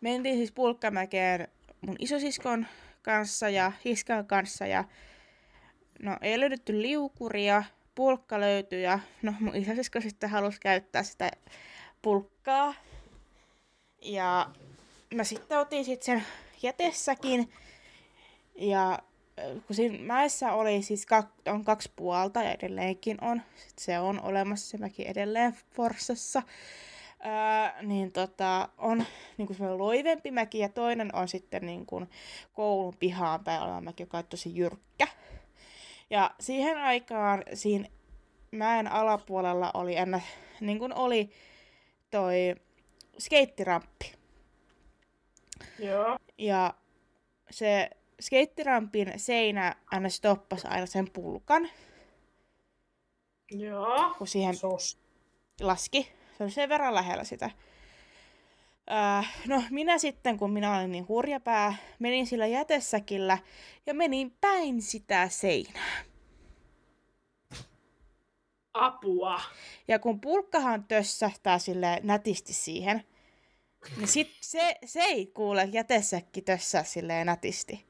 mentiin 0.01 0.37
siis 0.37 0.53
Pulkkamäkeen 0.53 1.49
mun 1.81 1.97
isosiskon 1.99 2.67
kanssa 3.03 3.49
ja 3.49 3.73
hiskan 3.85 4.27
kanssa 4.27 4.67
ja 4.67 4.85
no 6.03 6.17
ei 6.23 6.41
löydetty 6.41 6.83
liukuria, 6.83 7.63
pulkka 7.95 8.41
löytyi 8.41 8.83
ja 8.83 8.99
no 9.23 9.35
mun 9.41 9.57
isosisko 9.57 10.01
sitten 10.01 10.31
halusi 10.31 10.61
käyttää 10.61 11.03
sitä 11.03 11.31
pulkkaa. 12.03 12.75
Ja 14.03 14.51
mä 15.15 15.25
sitten 15.25 15.59
otin 15.59 15.85
sitten 15.85 16.05
sen 16.05 16.27
jätessäkin 16.63 17.53
ja 18.55 18.99
kun 19.67 19.77
siinä 19.77 19.99
mäessä 19.99 20.53
oli 20.53 20.83
siis 20.83 21.07
kak, 21.07 21.29
on 21.47 21.65
kaksi 21.65 21.91
puolta 21.97 22.43
ja 22.43 22.53
edelleenkin 22.53 23.25
on, 23.25 23.43
sit 23.57 23.79
se 23.79 23.99
on 23.99 24.21
olemassa 24.21 24.71
se 24.71 24.79
mäki 24.79 25.09
edelleen 25.09 25.57
Forssassa, 25.75 26.43
Öö, 27.27 27.83
niin 27.83 28.13
tota, 28.13 28.69
on 28.79 29.05
niin 29.37 29.47
kuin 29.47 29.79
loivempi 29.79 30.31
mäki 30.31 30.59
ja 30.59 30.69
toinen 30.69 31.15
on 31.15 31.29
sitten 31.29 31.67
niin 31.67 31.87
kuin 31.87 32.11
koulun 32.53 32.97
pihaan 32.97 33.45
päin 33.45 33.63
oleva 33.63 33.81
mäki, 33.81 34.03
joka 34.03 34.19
on 34.19 34.25
tosi 34.25 34.57
jyrkkä. 34.57 35.07
Ja 36.11 36.31
siihen 36.41 36.79
aikaan 36.79 37.43
siinä 37.55 37.89
mäen 38.51 38.93
alapuolella 38.93 39.71
oli 39.75 39.97
ennä, 39.97 40.21
niin 40.61 40.79
kuin 40.79 40.95
oli 40.95 41.31
toi 42.11 42.55
skeittiramppi. 43.19 44.13
Joo. 45.79 46.19
Ja 46.39 46.75
se 47.51 47.91
skeittirampin 48.21 49.13
seinä 49.17 49.77
aina 49.87 50.09
stoppasi 50.09 50.67
aina 50.67 50.87
sen 50.87 51.11
pulkan. 51.11 51.69
Joo. 53.51 54.15
Kun 54.19 54.27
siihen 54.27 54.57
Sos. 54.57 54.99
laski. 55.61 56.13
Se 56.39 56.45
oli 56.45 56.51
sen 56.51 56.69
verran 56.69 56.95
lähellä 56.95 57.25
sitä. 57.25 57.51
Öö, 58.91 59.29
no 59.47 59.63
minä 59.71 59.99
sitten, 59.99 60.39
kun 60.39 60.53
minä 60.53 60.77
olin 60.77 60.93
niin 60.93 61.09
hurjapää, 61.09 61.75
menin 61.99 62.27
sillä 62.27 62.47
jätesäkillä 62.47 63.39
ja 63.87 63.95
menin 63.95 64.37
päin 64.41 64.83
sitä 64.83 65.29
seinää. 65.29 66.05
Apua. 68.75 69.41
Ja 69.89 69.99
kun 69.99 70.21
pulkkahan 70.21 70.85
tössähtää 70.85 71.59
sille 71.59 72.01
nätisti 72.03 72.53
siihen, 72.53 73.05
niin 73.97 74.09
sit 74.09 74.31
se, 74.41 74.77
se 74.85 75.01
ei 75.01 75.27
kuule 75.27 75.69
jätesäkki 75.73 76.43
tössää 76.43 76.85
silleen 76.85 77.27
nätisti. 77.27 77.88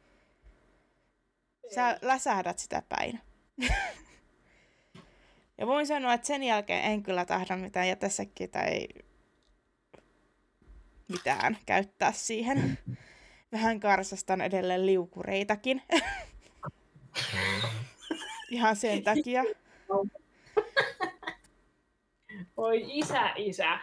Sä 1.75 1.99
läsähdät 2.03 2.59
sitä 2.59 2.83
päin. 2.89 3.21
ja 5.59 5.67
voin 5.67 5.87
sanoa, 5.87 6.15
että 6.15 6.27
sen 6.27 6.43
jälkeen 6.43 6.85
en 6.85 7.03
kyllä 7.03 7.25
tahda 7.25 7.57
mitään 7.57 7.89
jätesäkkiä 7.89 8.49
tai 8.49 8.89
mitään 11.09 11.59
käyttää 11.67 12.13
siihen. 12.13 12.79
Vähän 13.53 13.81
karsastan 13.81 14.41
edelleen 14.41 14.87
liukureitakin. 14.87 15.83
Ihan 18.51 18.77
sen 18.77 19.03
takia. 19.03 19.45
Oi 22.57 22.85
isä, 22.99 23.33
isä. 23.37 23.79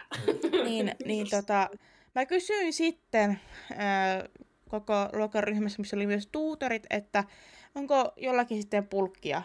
niin, 0.64 0.94
niin 1.04 1.30
tota, 1.30 1.70
mä 2.14 2.26
kysyin 2.26 2.72
sitten 2.72 3.40
ää, 3.76 4.24
koko 4.68 4.94
luokan 5.12 5.44
ryhmässä, 5.44 5.78
missä 5.78 5.96
oli 5.96 6.06
myös 6.06 6.28
tuutorit, 6.32 6.86
että 6.90 7.24
onko 7.76 8.12
jollakin 8.16 8.60
sitten 8.62 8.86
pulkkia. 8.86 9.42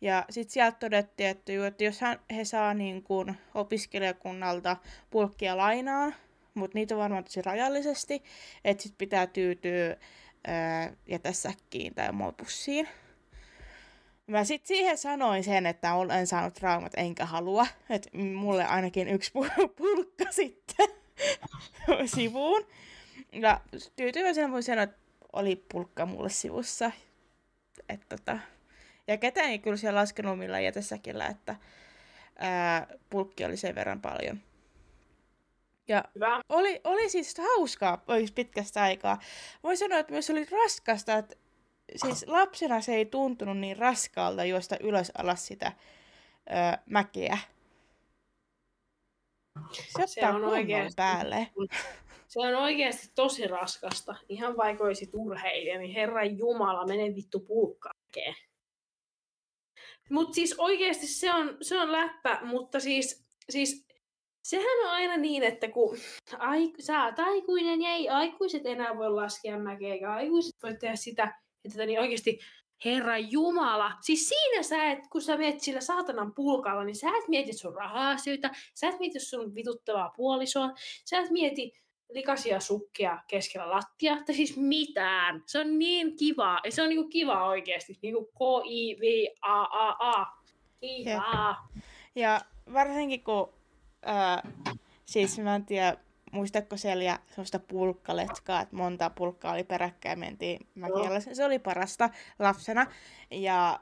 Ja 0.00 0.24
sitten 0.30 0.52
sieltä 0.52 0.76
todettiin, 0.78 1.28
että, 1.28 1.52
ju, 1.52 1.62
että 1.62 1.84
jos 1.84 2.00
hän, 2.00 2.20
he 2.36 2.44
saa 2.44 2.74
niin 2.74 3.02
kuin 3.02 3.36
opiskelijakunnalta 3.54 4.76
pulkkia 5.10 5.56
lainaan, 5.56 6.14
mutta 6.54 6.78
niitä 6.78 6.94
on 6.94 7.00
varmaan 7.00 7.24
tosi 7.24 7.42
rajallisesti, 7.42 8.22
että 8.64 8.82
sitten 8.82 8.98
pitää 8.98 9.26
tyytyä 9.26 9.96
ää, 10.46 10.92
jätesäkkiin 11.06 11.94
tai 11.94 12.08
pussiin. 12.36 12.88
Mä 14.26 14.44
sitten 14.44 14.68
siihen 14.68 14.98
sanoin 14.98 15.44
sen, 15.44 15.66
että 15.66 15.94
olen 15.94 16.26
saanut 16.26 16.54
traumat 16.54 16.92
enkä 16.96 17.26
halua. 17.26 17.66
Että 17.90 18.18
mulle 18.18 18.64
ainakin 18.64 19.08
yksi 19.08 19.32
pulkka 19.76 20.24
sitten 20.30 20.88
sivuun. 22.14 22.66
Ja 23.32 23.60
tyytyväisenä 23.96 24.52
voin 24.52 24.62
sanoa, 24.62 24.82
että 24.82 25.05
oli 25.36 25.64
pulkka 25.72 26.06
mulle 26.06 26.28
sivussa. 26.28 26.90
Et 27.88 28.08
tota, 28.08 28.38
ja 29.06 29.16
ketään 29.16 29.50
ei 29.50 29.58
kyllä 29.58 29.76
siellä 29.76 30.00
laskenut 30.00 30.38
millään 30.38 30.64
jätesäkillä, 30.64 31.26
että 31.26 31.56
ää, 32.38 32.86
pulkki 33.10 33.44
oli 33.44 33.56
sen 33.56 33.74
verran 33.74 34.00
paljon. 34.00 34.40
Ja 35.88 36.04
Hyvä. 36.14 36.40
oli, 36.48 36.80
oli 36.84 37.08
siis 37.08 37.34
hauskaa 37.38 38.04
pitkästä 38.34 38.82
aikaa. 38.82 39.18
Voin 39.62 39.76
sanoa, 39.76 39.98
että 39.98 40.12
myös 40.12 40.30
oli 40.30 40.44
raskasta, 40.44 41.14
että 41.14 41.36
siis 41.96 42.24
lapsena 42.26 42.80
se 42.80 42.94
ei 42.94 43.06
tuntunut 43.06 43.58
niin 43.58 43.76
raskaalta 43.76 44.44
juosta 44.44 44.76
ylös 44.80 45.12
alas 45.18 45.46
sitä 45.46 45.72
ö, 46.46 46.78
mäkeä. 46.86 47.38
Se 49.72 50.02
ottaa 50.02 50.06
se 50.06 50.26
on 50.26 50.44
oikeasti, 50.44 50.96
päälle. 50.96 51.48
Se 52.36 52.40
on 52.48 52.54
oikeasti 52.54 53.12
tosi 53.14 53.46
raskasta. 53.46 54.16
Ihan 54.28 54.56
vaikoisi 54.56 55.10
urheilija, 55.12 55.78
niin 55.78 55.94
herran 55.94 56.38
jumala, 56.38 56.86
mene 56.86 57.14
vittu 57.14 57.40
pulkkakeen. 57.40 58.34
Mutta 60.10 60.34
siis 60.34 60.54
oikeasti 60.58 61.06
se 61.06 61.34
on, 61.34 61.56
se 61.62 61.80
on 61.80 61.92
läppä, 61.92 62.40
mutta 62.44 62.80
siis, 62.80 63.26
siis 63.50 63.86
sehän 64.42 64.86
on 64.86 64.90
aina 64.90 65.16
niin, 65.16 65.42
että 65.42 65.68
kun 65.68 65.96
ai, 66.38 66.72
sä 66.78 67.04
oot 67.04 67.18
aikuinen 67.18 67.82
ja 67.82 67.90
ei 67.90 68.08
aikuiset 68.08 68.66
enää 68.66 68.96
voi 68.96 69.10
laskea 69.10 69.58
mäkeä, 69.58 69.92
eikä 69.92 70.12
aikuiset 70.12 70.54
voi 70.62 70.76
tehdä 70.80 70.96
sitä, 70.96 71.40
että 71.64 71.86
niin 71.86 72.00
oikeasti 72.00 72.38
Herra 72.84 73.18
Jumala, 73.18 73.92
siis 74.00 74.28
siinä 74.28 74.62
sä 74.62 74.90
et, 74.90 74.98
kun 75.12 75.22
sä 75.22 75.36
menet 75.36 75.60
sillä 75.60 75.80
saatanan 75.80 76.34
pulkalla, 76.34 76.84
niin 76.84 76.96
sä 76.96 77.08
et 77.08 77.28
mieti 77.28 77.52
sun 77.52 77.74
raha-asioita, 77.74 78.50
sä 78.74 78.88
et 78.88 78.98
mieti 78.98 79.20
sun 79.20 79.54
vituttavaa 79.54 80.12
puolisoa, 80.16 80.70
sä 81.04 81.18
et 81.18 81.30
mieti 81.30 81.85
likaisia 82.08 82.60
sukkia 82.60 83.18
keskellä 83.28 83.70
lattia, 83.70 84.16
tai 84.26 84.34
siis 84.34 84.56
mitään. 84.56 85.42
Se 85.46 85.58
on 85.58 85.78
niin 85.78 86.16
kiva, 86.16 86.60
ja 86.64 86.72
se 86.72 86.82
on 86.82 86.88
niinku 86.88 87.08
kiva 87.08 87.48
oikeasti, 87.48 87.98
niinku 88.02 88.24
K-I-V-A-A-A. 88.24 90.26
Kiva. 90.80 91.56
Ja 92.14 92.40
varsinkin 92.72 93.24
kun, 93.24 93.52
äh, 94.08 94.42
siis 95.04 95.38
mä 95.38 95.54
en 95.54 95.66
tiedä, 95.66 95.96
muistatko 96.32 96.76
siellä 96.76 97.18
sellaista 97.28 97.58
pulkkaletkaa, 97.58 98.60
että 98.60 98.76
monta 98.76 99.10
pulkkaa 99.10 99.52
oli 99.52 99.64
peräkkäin, 99.64 100.18
mentiin 100.18 100.66
mäkiellä. 100.74 101.20
Se 101.20 101.44
oli 101.44 101.58
parasta 101.58 102.10
lapsena. 102.38 102.86
Ja 103.30 103.80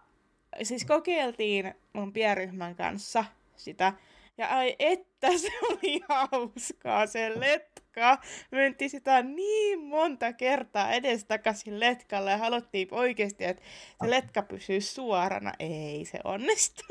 siis 0.63 0.85
kokeiltiin 0.85 1.75
mun 1.93 2.13
pienryhmän 2.13 2.75
kanssa 2.75 3.25
sitä. 3.57 3.93
Ja 4.39 4.49
ai 4.49 4.77
että 4.79 5.39
se 5.39 5.49
oli 5.69 6.01
hauskaa 6.09 7.07
se 7.07 7.41
letka. 7.41 8.19
Mentiin 8.51 8.91
sitä 8.91 9.23
niin 9.23 9.81
monta 9.81 10.33
kertaa 10.33 10.93
edestakaisin 10.93 11.81
letkalle 11.81 12.31
ja 12.31 12.37
haluttiin 12.37 12.89
oikeasti, 12.91 13.45
että 13.45 13.63
se 14.03 14.11
letka 14.11 14.43
pysyy 14.43 14.81
suorana. 14.81 15.53
Ei 15.59 16.05
se 16.05 16.19
onnistu. 16.25 16.83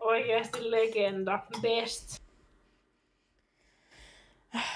Oikeasti 0.00 0.70
legenda. 0.70 1.38
Best. 1.62 2.22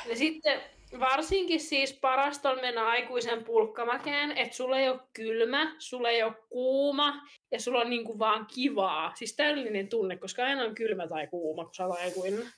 Ja 0.07 0.17
sitten 0.17 0.61
varsinkin 0.99 1.61
siis 1.61 1.93
parasta 1.93 2.51
on 2.51 2.61
mennä 2.61 2.87
aikuisen 2.87 3.45
pulkkamäkeen, 3.45 4.39
että 4.39 4.57
sulla 4.57 4.79
ei 4.79 4.89
ole 4.89 5.01
kylmä, 5.13 5.77
sulla 5.79 6.11
ei 6.11 6.23
ole 6.23 6.35
kuuma 6.49 7.27
ja 7.51 7.61
sulla 7.61 7.81
on 7.81 7.91
niinku 7.91 8.19
vaan 8.19 8.47
kivaa. 8.47 9.13
Siis 9.15 9.37
täydellinen 9.37 9.89
tunne, 9.89 10.17
koska 10.17 10.45
aina 10.45 10.63
on 10.63 10.75
kylmä 10.75 11.09
tai 11.09 11.27
kuuma, 11.27 11.65
kun 11.65 11.75
sä 11.75 11.87
oot 11.87 12.01
aikuinen. 12.01 12.53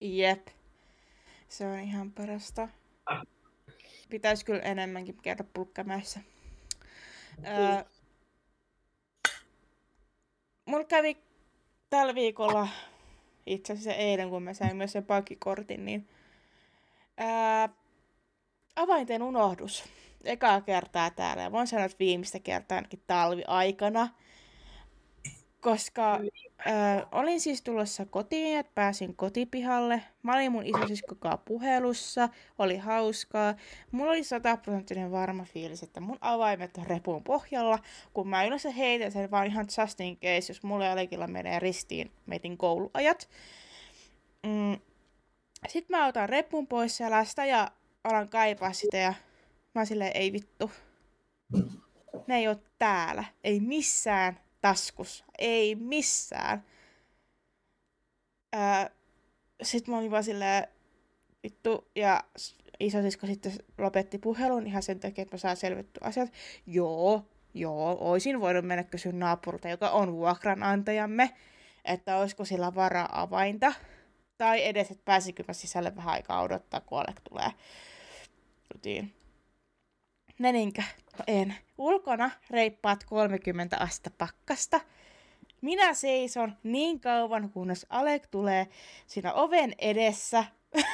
Jep. 0.00 0.46
Se 1.48 1.66
on 1.66 1.78
ihan 1.78 2.12
parasta. 2.12 2.68
Pitäisi 4.10 4.44
kyllä 4.44 4.62
enemmänkin 4.62 5.16
käydä 5.22 5.44
pulkkamäessä. 5.54 6.20
Öö, 7.46 7.84
mulla 10.66 10.84
kävi 10.84 11.16
tällä 11.90 12.14
viikolla 12.14 12.68
itse 13.46 13.72
asiassa 13.72 13.92
eilen, 13.92 14.30
kun 14.30 14.42
mä 14.42 14.54
sain 14.54 14.76
myös 14.76 14.92
sen 14.92 15.04
pankkikortin, 15.04 15.84
niin 15.84 16.08
ää, 17.16 17.68
avainten 18.76 19.22
unohdus. 19.22 19.84
Ekaa 20.24 20.60
kertaa 20.60 21.10
täällä. 21.10 21.42
Ja 21.42 21.52
voin 21.52 21.66
sanoa, 21.66 21.84
että 21.84 21.98
viimeistä 21.98 22.38
kertaa 22.40 22.76
ainakin 22.76 23.02
talviaikana. 23.06 24.08
Koska 25.60 26.20
ää, 26.66 27.06
olin 27.12 27.40
siis 27.40 27.62
tulossa 27.62 28.06
kotiin, 28.06 28.58
että 28.58 28.72
pääsin 28.74 29.16
kotipihalle. 29.16 30.02
Mä 30.22 30.34
olin 30.34 30.52
mun 30.52 30.66
isosiskokaa 30.66 31.36
puhelussa, 31.36 32.28
oli 32.58 32.76
hauskaa. 32.76 33.54
Mulla 33.90 34.10
oli 34.10 34.24
sataprosenttinen 34.24 35.12
varma 35.12 35.44
fiilis, 35.44 35.82
että 35.82 36.00
mun 36.00 36.18
avaimet 36.20 36.76
on 36.78 36.86
repun 36.86 37.24
pohjalla. 37.24 37.78
Kun 38.12 38.28
mä 38.28 38.44
yleensä 38.44 38.70
heitän 38.70 39.12
sen 39.12 39.30
vaan 39.30 39.46
ihan 39.46 39.66
just 39.80 40.00
in 40.00 40.16
case, 40.16 40.52
jos 40.52 40.62
mulle 40.62 40.88
Alekilla 40.90 41.26
menee 41.26 41.58
ristiin 41.58 42.10
meitin 42.26 42.58
kouluajat. 42.58 43.28
Mm. 44.42 44.80
Sitten 45.68 45.98
mä 45.98 46.06
otan 46.06 46.28
repun 46.28 46.66
pois 46.66 46.96
selästä 46.96 47.44
ja 47.44 47.70
alan 48.04 48.28
kaipaa 48.28 48.72
sitä 48.72 48.96
ja 48.96 49.14
mä 49.74 49.84
silleen, 49.84 50.12
ei 50.14 50.32
vittu. 50.32 50.70
Ne 52.26 52.36
ei 52.36 52.48
ole 52.48 52.58
täällä. 52.78 53.24
Ei 53.44 53.60
missään 53.60 54.40
taskussa. 54.60 55.24
Ei 55.38 55.74
missään. 55.74 56.64
Öö, 58.56 58.90
sitten 59.62 59.94
mä 59.94 59.98
olin 59.98 60.10
vaan 60.10 60.24
silleen, 60.24 60.68
vittu, 61.42 61.90
ja 61.94 62.24
isosisko 62.80 63.26
sitten 63.26 63.52
lopetti 63.78 64.18
puhelun 64.18 64.66
ihan 64.66 64.82
sen 64.82 65.00
takia, 65.00 65.22
että 65.22 65.34
mä 65.34 65.38
saan 65.38 65.56
selvitty 65.56 66.00
asiat. 66.02 66.32
Joo, 66.66 67.28
joo, 67.54 67.96
oisin 68.00 68.40
voinut 68.40 68.64
mennä 68.64 68.84
kysyä 68.84 69.12
naapurilta, 69.12 69.68
joka 69.68 69.90
on 69.90 70.12
vuokranantajamme, 70.12 71.30
että 71.84 72.16
olisiko 72.16 72.44
sillä 72.44 72.74
varaa 72.74 73.22
avainta. 73.22 73.72
Tai 74.38 74.66
edes, 74.66 74.90
että 74.90 75.02
pääsikö 75.04 75.44
mä 75.48 75.52
sisälle 75.54 75.96
vähän 75.96 76.14
aikaa 76.14 76.42
odottaa, 76.42 76.80
kun 76.80 76.98
Alek 76.98 77.20
tulee 77.28 77.50
kotiin. 78.72 79.14
Meninkä? 80.38 80.82
No 81.18 81.24
en. 81.26 81.54
Ulkona 81.78 82.30
reippaat 82.50 83.04
30 83.04 83.76
astetta 83.80 84.26
pakkasta. 84.26 84.80
Minä 85.60 85.94
seison 85.94 86.56
niin 86.62 87.00
kauan, 87.00 87.50
kunnes 87.50 87.86
Alek 87.90 88.26
tulee 88.26 88.66
siinä 89.06 89.32
oven 89.32 89.74
edessä. 89.78 90.44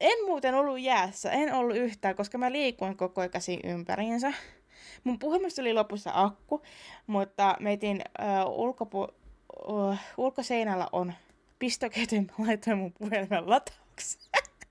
en 0.00 0.24
muuten 0.26 0.54
ollut 0.54 0.80
jäässä, 0.80 1.30
en 1.30 1.54
ollut 1.54 1.76
yhtään, 1.76 2.16
koska 2.16 2.38
mä 2.38 2.52
liikuin 2.52 2.96
koko 2.96 3.20
ajan 3.20 3.32
ympäriinsä. 3.64 4.32
Mun 5.04 5.18
puhelimessa 5.18 5.62
oli 5.62 5.72
lopussa 5.72 6.10
akku, 6.14 6.62
mutta 7.06 7.56
meitin 7.60 8.02
ulkopu- 8.46 9.21
uh, 9.68 9.96
ulkoseinällä 10.16 10.88
on 10.92 11.12
pistoketju, 11.58 12.22
mä 12.22 12.46
laitoin 12.46 12.78
mun 12.78 12.92
puhelimen 12.92 13.50
latauksi. 13.50 14.18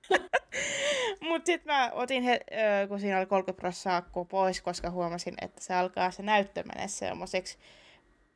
Mutta 1.30 1.46
sitten 1.46 1.76
mä 1.76 1.92
otin, 1.94 2.24
he, 2.24 2.40
kun 2.88 3.00
siinä 3.00 3.18
oli 3.18 3.26
30 3.26 3.62
prosenttia 3.62 4.26
pois, 4.30 4.62
koska 4.62 4.90
huomasin, 4.90 5.34
että 5.42 5.62
se 5.62 5.74
alkaa 5.74 6.12
se 6.12 6.24
näyttö 6.24 6.64
mennä 6.64 6.88
semmoiseksi, 6.88 7.58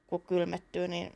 kun 0.07 0.21
kylmettyy, 0.21 0.87
niin 0.87 1.13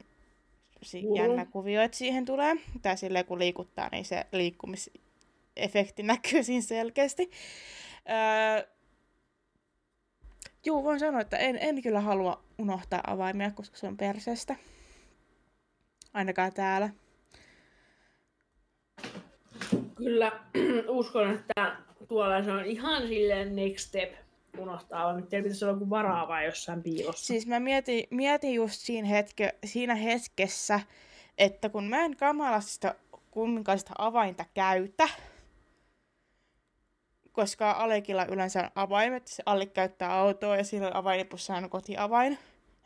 si- 0.82 1.06
jännä 1.16 1.46
kuvio, 1.46 1.82
että 1.82 1.98
siihen 1.98 2.26
tulee. 2.26 2.56
Tai 2.82 2.98
silleen, 2.98 3.26
kun 3.26 3.40
liikuttaa, 3.40 3.90
niin 3.92 4.06
se 4.06 4.26
liikkumisefekti 4.32 6.04
näkyy 6.14 6.44
siinä 6.44 6.62
selkeästi. 6.62 7.32
Öö, 8.10 8.68
Juu, 10.66 10.84
voin 10.84 11.00
sanoa, 11.00 11.22
että 11.22 11.38
en, 11.38 11.58
en 11.62 11.82
kyllä 11.82 12.02
halua 12.02 12.44
unohtaa 12.58 13.04
avaimia, 13.08 13.52
koska 13.52 13.78
se 13.78 13.88
on 13.88 13.98
perseestä. 13.98 14.56
Ainakaan 16.14 16.54
täällä. 16.54 16.90
Kyllä, 19.96 20.32
uskon, 20.88 21.32
että 21.32 21.76
tuolla 22.08 22.44
se 22.44 22.52
on 22.52 22.66
ihan 22.66 23.08
silleen 23.08 23.56
next 23.56 23.88
step 23.88 24.14
unohtaa, 24.58 25.06
vaan 25.06 25.28
teillä 25.28 25.44
pitäisi 25.44 25.66
olla 25.66 25.74
joku 25.74 25.90
varaava 25.90 26.42
jossain 26.42 26.84
piilossa. 26.84 27.26
Siis 27.26 27.48
mä 27.48 27.60
mietin, 27.60 28.04
mietin 28.10 28.54
just 28.54 28.76
siinä, 28.76 29.08
hetke, 29.08 29.56
siinä 29.66 29.96
hetkessä, 29.96 30.80
että 31.38 31.70
kun 31.70 31.84
mä 31.84 32.06
en 32.06 32.18
kamalasti 32.18 32.72
sitä 32.72 32.96
kumminkaan 33.32 33.80
sitä 33.80 33.94
avainta 33.98 34.46
käytä, 34.54 35.10
koska 37.32 37.72
Alekilla 37.72 38.26
yleensä 38.26 38.64
on 38.64 38.70
avaimet, 38.76 39.28
se 39.28 39.44
alle 39.46 39.66
käyttää 39.66 40.14
autoa 40.14 40.56
ja 40.56 40.64
avainipussa 40.94 41.56
on 41.56 41.70
kotiavain. 41.70 42.38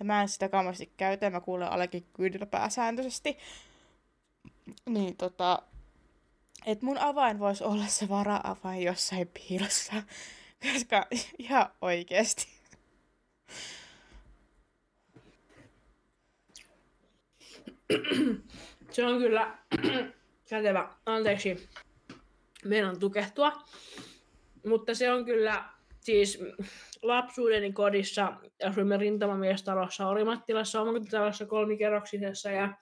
Ja 0.03 0.05
mä 0.05 0.21
en 0.21 0.29
sitä 0.29 0.49
kamasti 0.49 0.93
käytä, 0.97 1.29
mä 1.29 1.39
kuulen 1.39 1.71
Alekin 1.71 2.05
kyydillä 2.13 2.45
pääsääntöisesti. 2.45 3.37
Niin 4.85 5.17
tota, 5.17 5.61
et 6.65 6.81
mun 6.81 6.97
avain 6.97 7.39
voisi 7.39 7.63
olla 7.63 7.85
se 7.85 8.09
vara-avain 8.09 8.83
jossain 8.83 9.27
piilossa. 9.27 9.93
Koska 10.73 11.07
ihan 11.37 11.69
oikeesti. 11.81 12.47
Se 18.91 19.05
on 19.05 19.17
kyllä 19.17 19.57
kätevä. 20.49 20.89
Anteeksi, 21.05 21.69
meidän 22.65 22.99
tukehtua. 22.99 23.63
Mutta 24.65 24.95
se 24.95 25.11
on 25.11 25.25
kyllä 25.25 25.72
siis 26.03 26.39
lapsuudeni 27.01 27.73
kodissa 27.73 28.33
asuimme 28.65 28.97
rintamamiestalossa 28.97 30.07
Orimattilassa 30.07 30.81
omakotitalossa 30.81 31.45
kolmikerroksisessa 31.45 32.51
ja 32.51 32.77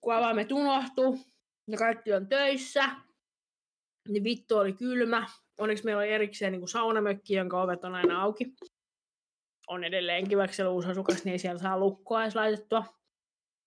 kun 0.00 0.14
avaimet 0.14 0.52
unohtu 0.52 1.18
ja 1.68 1.78
kaikki 1.78 2.12
on 2.12 2.28
töissä, 2.28 2.84
niin 4.08 4.24
vittu 4.24 4.56
oli 4.56 4.72
kylmä. 4.72 5.26
Onneksi 5.58 5.84
meillä 5.84 6.00
oli 6.00 6.12
erikseen 6.12 6.52
niin 6.52 6.60
kuin 6.60 6.68
saunamökki, 6.68 7.34
jonka 7.34 7.62
ovet 7.62 7.84
on 7.84 7.94
aina 7.94 8.22
auki. 8.22 8.54
on 9.66 9.84
edelleenkin, 9.84 10.38
vaikka 10.38 10.54
siellä 10.54 10.72
uusi 10.72 10.88
asukas, 10.88 11.24
niin 11.24 11.38
siellä 11.38 11.58
saa 11.58 11.78
lukkoa 11.78 12.22
edes 12.22 12.34
laitettua. 12.34 12.84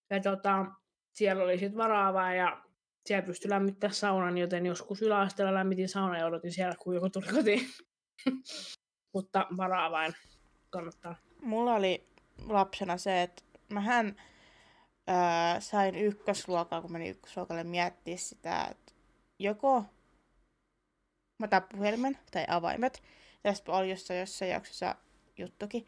Ja 0.09 0.19
tota, 0.19 0.65
siellä 1.13 1.43
oli 1.43 1.57
sitten 1.57 1.77
varaavaa 1.77 2.33
ja 2.33 2.63
siellä 3.05 3.25
pystyi 3.25 3.49
lämmittämään 3.49 3.95
saunan, 3.95 4.37
joten 4.37 4.65
joskus 4.65 5.01
yläasteella 5.01 5.53
lämmitin 5.53 5.89
saunan 5.89 6.19
ja 6.19 6.25
odotin 6.25 6.51
siellä, 6.51 6.75
kun 6.79 6.95
joku 6.95 7.09
tuli 7.09 7.25
kotiin. 7.25 7.69
Mutta 9.13 9.47
varaavain 9.57 10.13
kannattaa. 10.69 11.15
Mulla 11.41 11.73
oli 11.73 12.09
lapsena 12.47 12.97
se, 12.97 13.21
että 13.21 13.43
mähän 13.69 14.21
ää, 15.07 15.59
sain 15.59 15.95
ykkösluokkaa, 15.95 16.81
kun 16.81 16.91
menin 16.91 17.11
ykkösluokalle 17.11 17.63
miettiä 17.63 18.17
sitä, 18.17 18.67
että 18.71 18.93
joko 19.39 19.85
mä 21.39 21.45
otan 21.45 21.63
puhelimen 21.71 22.17
tai 22.31 22.45
avaimet. 22.47 23.03
Tästä 23.43 23.71
oli 23.71 23.89
jossain, 23.89 24.19
jossain 24.19 24.51
jaksossa 24.51 24.95
juttukin. 25.37 25.87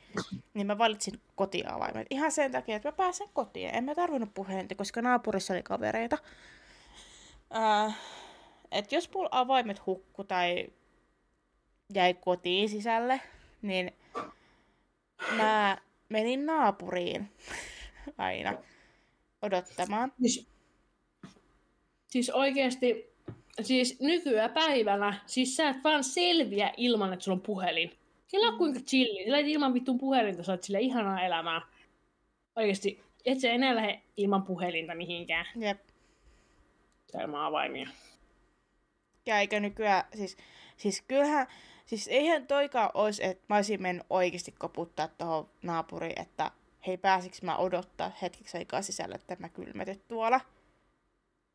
Niin 0.54 0.68
mä 0.68 0.78
valitsin 0.78 1.22
kotiavaimet. 1.36 2.08
Ihan 2.10 2.32
sen 2.32 2.52
takia, 2.52 2.76
että 2.76 2.88
mä 2.88 2.92
pääsen 2.92 3.28
kotiin. 3.34 3.76
En 3.76 3.84
mä 3.84 3.96
tarvinnut 3.96 4.34
puhelinta, 4.34 4.76
koska 4.76 5.02
naapurissa 5.02 5.54
oli 5.54 5.64
kavereita. 5.64 6.18
Äh, 7.56 7.98
että 8.72 8.96
jos 8.96 9.14
mulla 9.14 9.30
avaimet 9.32 9.86
hukku 9.86 10.24
tai 10.24 10.68
jäi 11.94 12.14
kotiin 12.14 12.70
sisälle, 12.70 13.22
niin 13.62 13.92
mä 15.38 15.78
menin 16.10 16.46
naapuriin 16.46 17.30
aina 18.18 18.58
odottamaan. 19.42 20.14
Siis, 20.22 20.48
siis 22.08 22.30
oikeasti, 22.30 23.14
siis 23.62 24.00
nykyään 24.00 24.52
päivänä, 24.52 25.22
siis 25.26 25.56
sä 25.56 25.70
et 25.70 25.84
vaan 25.84 26.04
selviä 26.04 26.74
ilman, 26.78 27.14
että 27.14 27.24
sulla 27.24 27.36
on 27.36 27.42
puhelin. 27.42 27.92
Kela 28.32 28.48
on 28.48 28.58
kuinka 28.58 28.80
chilli. 28.80 29.32
Sä 29.32 29.38
ilman 29.38 29.74
vittun 29.74 29.98
puhelinta, 29.98 30.44
sä 30.44 30.52
oot 30.52 30.64
sille 30.64 30.80
ihanaa 30.80 31.22
elämää. 31.22 31.62
Oikeesti, 32.56 33.04
et 33.26 33.40
sä 33.40 33.52
enää 33.52 33.76
lähde 33.76 34.02
ilman 34.18 34.44
puhelinta 34.44 34.96
mihinkään. 34.96 35.46
Jep. 35.56 35.80
Ilman 37.22 37.46
avaimia. 37.46 37.90
Ja 39.26 39.40
eikä 39.40 39.60
nykyään, 39.60 40.04
siis, 40.16 40.38
siis 40.78 41.02
kyllähän, 41.08 41.48
siis 41.90 42.08
eihän 42.08 42.48
toikaan 42.48 42.92
olisi, 42.94 43.26
että 43.26 43.46
mä 43.50 43.56
olisin 43.56 43.82
mennyt 43.82 44.06
oikeasti 44.10 44.52
koputtaa 44.52 45.08
tuohon 45.08 45.50
naapuriin, 45.62 46.22
että 46.22 46.52
hei 46.88 46.98
pääsikö 46.98 47.38
mä 47.42 47.58
odottaa 47.58 48.12
hetkeksi 48.22 48.58
aikaa 48.58 48.82
sisällä, 48.82 49.16
että 49.16 49.36
mä 49.40 49.50
kylmetyt 49.50 50.08
tuolla. 50.08 50.42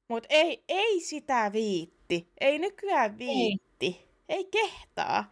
Mut 0.09 0.27
ei, 0.29 0.65
ei 0.69 1.01
sitä 1.01 1.51
viitti. 1.53 2.29
Ei 2.41 2.59
nykyään 2.59 3.19
viitti. 3.19 3.87
Ei, 3.87 4.09
ei 4.29 4.45
kehtaa. 4.45 5.31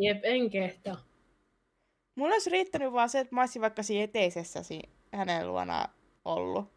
Jep, 0.00 0.24
en 0.24 0.50
kehtaa. 0.50 1.04
Mulla 2.14 2.32
olisi 2.32 2.50
riittänyt 2.50 2.92
vaan 2.92 3.08
se, 3.08 3.20
että 3.20 3.34
mä 3.34 3.40
olisin 3.40 3.62
vaikka 3.62 3.82
siinä 3.82 4.04
eteisessä 4.04 4.60
hänen 5.12 5.48
luona 5.48 5.88
ollut. 6.24 6.72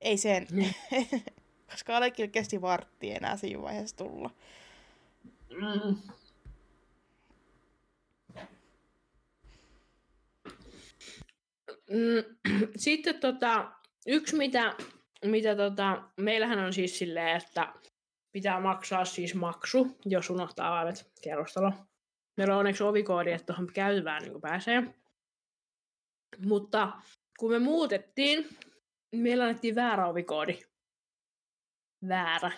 Ei 0.00 0.16
sen. 0.16 0.46
Niin. 0.50 0.74
Koska 1.70 1.96
Alekin 1.96 2.30
kesti 2.30 2.60
vartti 2.62 3.10
enää 3.10 3.36
siinä 3.36 3.62
vaiheessa 3.62 3.96
tulla. 3.96 4.30
Mm. 5.50 5.96
Sitten 12.76 13.20
tota, 13.20 13.72
yksi, 14.06 14.36
mitä, 14.36 14.74
mitä 15.24 15.56
tota, 15.56 16.02
meillähän 16.20 16.58
on 16.58 16.72
siis 16.72 16.98
silleen, 16.98 17.36
että 17.36 17.74
pitää 18.32 18.60
maksaa 18.60 19.04
siis 19.04 19.34
maksu, 19.34 19.96
jos 20.04 20.30
unohtaa 20.30 20.68
avaimet 20.68 21.12
kerrostalo. 21.22 21.72
Meillä 22.36 22.54
on 22.54 22.58
onneksi 22.58 22.84
ovikoodi, 22.84 23.32
että 23.32 23.46
tuohon 23.46 23.72
käytävään 23.74 24.22
niin 24.22 24.40
pääsee. 24.40 24.82
Mutta 26.46 26.92
kun 27.38 27.50
me 27.50 27.58
muutettiin, 27.58 28.48
meillä 29.16 29.44
annettiin 29.44 29.74
väärä 29.74 30.06
ovikoodi. 30.06 30.58
Väärä. 32.08 32.50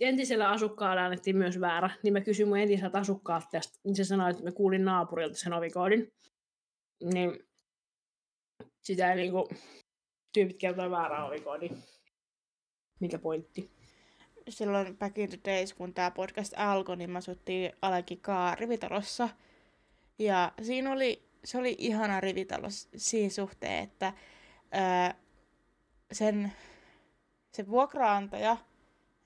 Entisellä 0.00 0.48
asukkaalla 0.48 1.04
annettiin 1.04 1.36
myös 1.36 1.60
väärä, 1.60 1.90
niin 2.02 2.12
mä 2.12 2.20
kysyin 2.20 2.48
mun 2.48 2.58
entiseltä 2.58 2.98
asukkaalta 2.98 3.46
tästä, 3.50 3.78
niin 3.84 3.96
se 3.96 4.04
sanoi, 4.04 4.30
että 4.30 4.42
mä 4.42 4.52
kuulin 4.52 4.84
naapurilta 4.84 5.36
sen 5.36 5.52
ovikoodin. 5.52 6.12
Niin 7.12 7.48
sitä 8.82 9.12
ei 9.12 9.16
niinku 9.16 9.48
tyypit 10.32 10.58
kertoo 10.58 10.90
väärä 10.90 11.24
ovikoodi. 11.24 11.70
Mikä 13.00 13.18
pointti? 13.18 13.70
Silloin 14.48 14.98
back 14.98 15.18
in 15.18 15.28
the 15.28 15.38
days, 15.44 15.74
kun 15.74 15.94
tämä 15.94 16.10
podcast 16.10 16.52
alkoi, 16.56 16.96
niin 16.96 17.10
me 17.10 17.18
asuttiin 17.18 17.72
Alekikaa 17.82 18.54
rivitalossa. 18.54 19.28
Ja 20.18 20.52
siinä 20.62 20.92
oli, 20.92 21.28
se 21.44 21.58
oli 21.58 21.76
ihana 21.78 22.20
rivitalo 22.20 22.66
siinä 22.96 23.30
suhteen, 23.30 23.84
että 23.84 24.12
ää, 24.72 25.14
sen, 26.12 26.52
se 27.52 27.68
vuokraantaja, 27.68 28.56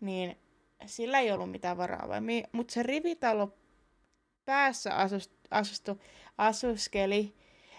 niin 0.01 0.39
sillä 0.87 1.21
ei 1.21 1.33
ollut 1.33 1.51
mitään 1.51 1.77
varaa, 1.77 2.09
mutta 2.53 2.73
se 2.75 2.83
rivitalo 2.83 3.55
päässä 4.45 4.97
asust, 4.97 5.33
asustu, 5.51 6.01
asuskeli 6.39 7.35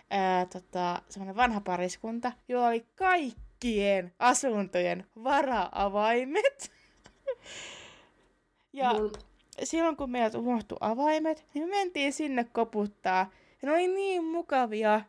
ää, 0.10 0.46
tota, 0.46 1.02
semmoinen 1.10 1.36
vanha 1.36 1.62
pariskunta, 1.62 2.32
jolla 2.48 2.68
oli 2.68 2.86
kaikkien 2.96 4.14
asuntojen 4.20 5.06
vara-avaimet. 5.24 6.72
ja 8.74 8.94
Mun... 8.94 9.12
silloin 9.64 9.98
kun 9.98 10.10
meiltä 10.10 10.38
unohtui 10.38 10.78
avaimet, 10.82 11.46
niin 11.54 11.66
me 11.66 11.72
mentiin 11.72 12.14
sinne 12.14 12.44
koputtaa. 12.44 13.32
Ja 13.62 13.70
ne 13.70 13.72
oli 13.72 13.88
niin 13.88 14.24
mukavia. 14.24 15.02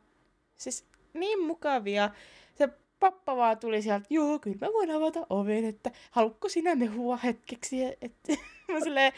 Siis 0.57 0.87
niin 1.15 1.43
mukavia. 1.45 2.11
Se 2.55 2.69
pappa 3.01 3.37
vaan 3.37 3.59
tuli 3.59 3.83
sieltä, 3.83 4.07
joo, 4.11 4.39
kyllä 4.39 4.57
mä 4.61 4.73
voin 4.73 4.91
avata 4.91 5.27
oven, 5.31 5.65
että 5.65 5.91
haluatko 6.11 6.49
sinä 6.49 6.75
mehua 6.75 7.17
hetkeksi? 7.17 7.85
Että, 8.03 8.33
mä 8.73 8.81
silleen, 8.81 9.13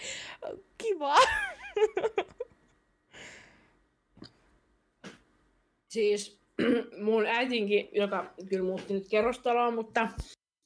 kiva. 0.78 1.16
Siis 5.90 6.40
mun 7.04 7.26
äitinkin, 7.26 7.88
joka 7.92 8.34
kyllä 8.48 8.64
muutti 8.64 8.94
nyt 8.94 9.08
kerrostaloa, 9.10 9.70
mutta 9.70 10.08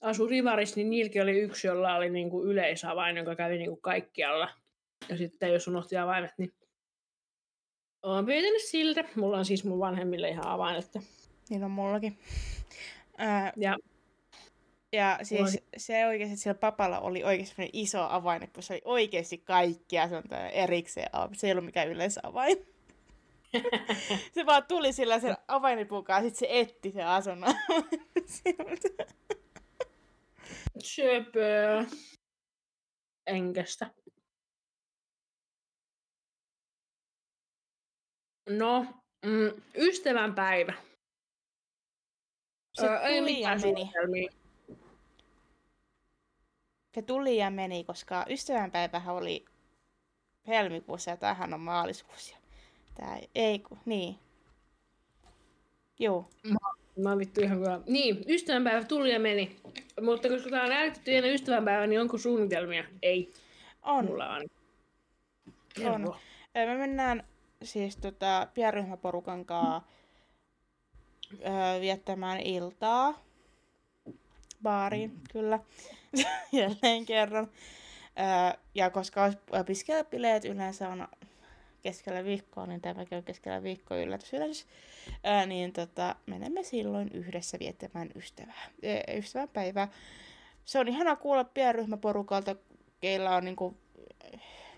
asui 0.01 0.31
Rivaris, 0.31 0.77
niin 0.77 0.91
niilläkin 0.91 1.23
oli 1.23 1.39
yksi, 1.39 1.67
jolla 1.67 1.97
oli 1.97 2.11
niinku 2.11 2.45
yleisavain, 2.45 3.17
joka 3.17 3.37
kävi 3.37 3.59
niinku 3.59 3.77
kaikkialla. 3.77 4.49
Ja 5.09 5.17
sitten 5.17 5.53
jos 5.53 5.69
unohti 5.69 5.97
avaimet, 5.97 6.31
niin 6.39 6.53
olen 8.03 8.27
pyytänyt 8.27 8.63
siltä. 8.63 9.05
Mulla 9.17 9.39
on 9.39 9.45
siis 9.45 9.65
mun 9.65 9.79
vanhemmille 9.79 10.29
ihan 10.29 10.47
avain, 10.47 10.77
että... 10.77 11.01
Niin 11.51 11.65
on 11.65 11.71
mullakin. 11.71 12.19
Ää, 13.19 13.53
ja 13.57 13.79
ja 14.93 15.19
siis 15.23 15.59
se 15.77 16.07
oikeasti, 16.07 16.33
että 16.33 16.43
sillä 16.43 16.55
papalla 16.55 17.01
oli 17.01 17.25
oikeasti 17.25 17.71
iso 17.73 18.03
avain, 18.03 18.51
kun 18.55 18.63
se 18.63 18.73
oli 18.73 18.83
oikeasti 18.85 19.39
kaikki 19.39 19.99
asuntoja 19.99 20.49
erikseen 20.49 21.11
Se 21.33 21.47
ei 21.47 21.53
ollut 21.53 21.65
mikään 21.65 21.89
yleisavain. 21.89 22.67
Se 24.35 24.47
vaan 24.47 24.67
tuli 24.67 24.93
sillä 24.93 25.21
sen 25.21 25.37
avainipukaan, 25.49 26.23
sitten 26.23 26.39
se 26.39 26.47
etti 26.51 26.91
sen 26.91 27.07
asunnon. 27.07 27.55
Söpö. 30.79 31.85
Enkestä. 33.27 33.91
No, 38.49 38.87
mm, 39.27 39.63
ystävänpäivä. 39.77 40.73
Se 42.73 42.87
öö, 42.87 43.19
tuli 43.19 43.41
ja 43.41 43.59
meni. 43.59 44.29
Se 46.95 47.03
tuli 47.03 47.37
ja 47.37 47.51
meni, 47.51 47.85
koska 47.85 48.25
ystävänpäivähän 48.29 49.15
oli 49.15 49.45
helmikuussa 50.47 51.11
ja 51.11 51.17
tämähän 51.17 51.55
on 51.55 51.61
maaliskuussa. 51.61 52.44
Tää 52.95 53.19
ei, 53.35 53.59
kun, 53.59 53.79
niin. 53.85 54.19
Joo. 55.99 56.29
Mä, 56.43 56.59
mä 57.03 57.09
oon 57.09 57.19
vittu 57.19 57.41
ihan 57.41 57.59
kyllä. 57.59 57.81
Niin, 57.87 58.25
ystävänpäivä 58.29 58.85
tuli 58.85 59.13
ja 59.13 59.21
meni. 59.21 59.57
Mutta 60.03 60.29
koska 60.29 60.51
tää 60.51 60.65
on 60.65 60.73
ääritetty 60.73 61.17
ennen 61.17 61.35
ystävänpäivää, 61.35 61.87
niin 61.87 62.01
onko 62.01 62.19
suunnitelmia? 62.19 62.85
Ei. 63.03 63.33
On. 63.83 64.05
Mulla 64.05 64.31
on. 64.31 64.43
On. 65.85 66.15
Me 66.55 66.77
mennään 66.77 67.25
siis 67.63 67.97
tota, 67.97 68.49
pienryhmäporukan 68.55 69.45
kanssa 69.45 69.83
öö, 71.33 71.81
viettämään 71.81 72.41
iltaa 72.41 73.25
baariin, 74.63 75.11
mm. 75.11 75.21
kyllä, 75.33 75.59
jälleen 76.53 77.07
kerran. 77.07 77.49
Öö, 78.19 78.61
ja 78.75 78.91
koska 78.91 79.33
opiskelijapileet 79.51 80.45
yleensä 80.45 80.89
on 80.89 81.09
keskellä 81.85 82.25
viikkoa, 82.25 82.67
niin 82.67 82.81
tämäkin 82.81 83.19
on 83.19 83.25
keskellä 83.25 83.63
viikkoa 83.63 83.97
yllätys 83.99 84.33
yllätys, 84.33 84.67
ää, 85.25 85.47
niin 85.47 85.73
tota, 85.73 86.17
menemme 86.27 86.63
silloin 86.63 87.11
yhdessä 87.15 87.59
viettämään 87.59 88.11
ystävää, 88.17 88.71
e, 88.83 89.19
ystävänpäivää. 89.19 89.89
Se 90.65 90.79
on 90.79 90.89
ihana 90.89 91.17
kuulla 91.17 91.45
pienryhmäporukalta, 91.45 92.57
keillä 93.01 93.37
on 93.37 93.45
niinku, 93.45 93.77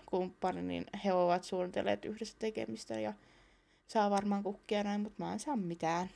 kumppani, 0.05 0.61
niin 0.61 0.85
he 1.05 1.13
ovat 1.13 1.43
suunnitelleet 1.43 2.05
yhdessä 2.05 2.35
tekemistä 2.39 2.99
ja 2.99 3.13
saa 3.87 4.09
varmaan 4.09 4.43
kukkia 4.43 4.83
näin, 4.83 5.01
mutta 5.01 5.23
mä 5.23 5.33
en 5.33 5.39
saa 5.39 5.55
mitään. 5.55 6.09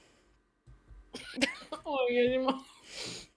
Oikeesti 1.86 2.38
mä, 2.40 2.52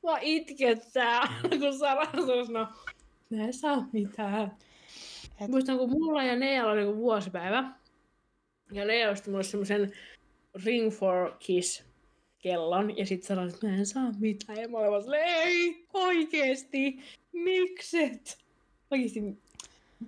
mä 0.03 0.19
itkettää, 0.21 1.21
kun 1.61 1.79
Sara 1.79 2.07
sanoo, 2.13 2.67
mä 3.31 3.45
en 3.45 3.55
saa 3.55 3.89
mitään. 3.93 4.57
Et... 5.41 5.49
Muistan, 5.49 5.79
kun 5.79 5.91
mulla 5.91 6.25
ja 6.25 6.37
Nealla 6.37 6.73
oli 6.73 6.81
niinku 6.81 7.01
vuosipäivä. 7.01 7.71
Ja 8.73 8.85
Nea 8.85 9.11
osti 9.11 9.31
mulle 9.31 9.43
semmoisen 9.43 9.93
Ring 10.65 10.93
for 10.93 11.33
Kiss 11.39 11.85
kellon. 12.39 12.97
Ja 12.99 13.07
sitten 13.07 13.27
sanoin, 13.27 13.49
että 13.49 13.67
mä 13.67 13.77
en 13.77 13.87
saa 13.87 14.13
mitään. 14.19 14.61
Ja 14.61 14.69
mä 14.69 14.79
olin 14.79 14.91
vaan 14.91 15.15
ei, 15.15 15.87
oikeesti, 15.95 16.99
mikset? 17.33 18.39
Oikeesti, 18.91 19.21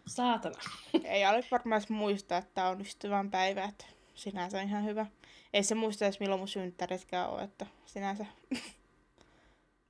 saatana. 0.06 0.60
Ei 1.04 1.26
ole 1.26 1.44
varmaan 1.50 1.82
muistaa, 1.88 2.38
että 2.38 2.68
on 2.68 2.80
ystävän 2.80 3.30
päivä, 3.30 3.64
että 3.64 3.84
sinänsä 4.14 4.62
ihan 4.62 4.84
hyvä. 4.84 5.06
Ei 5.52 5.62
se 5.62 5.74
muista 5.74 6.04
edes 6.04 6.20
milloin 6.20 6.40
mun 6.40 6.48
synttäritkään 6.48 7.30
on, 7.30 7.42
että 7.42 7.66
sinänsä. 7.86 8.26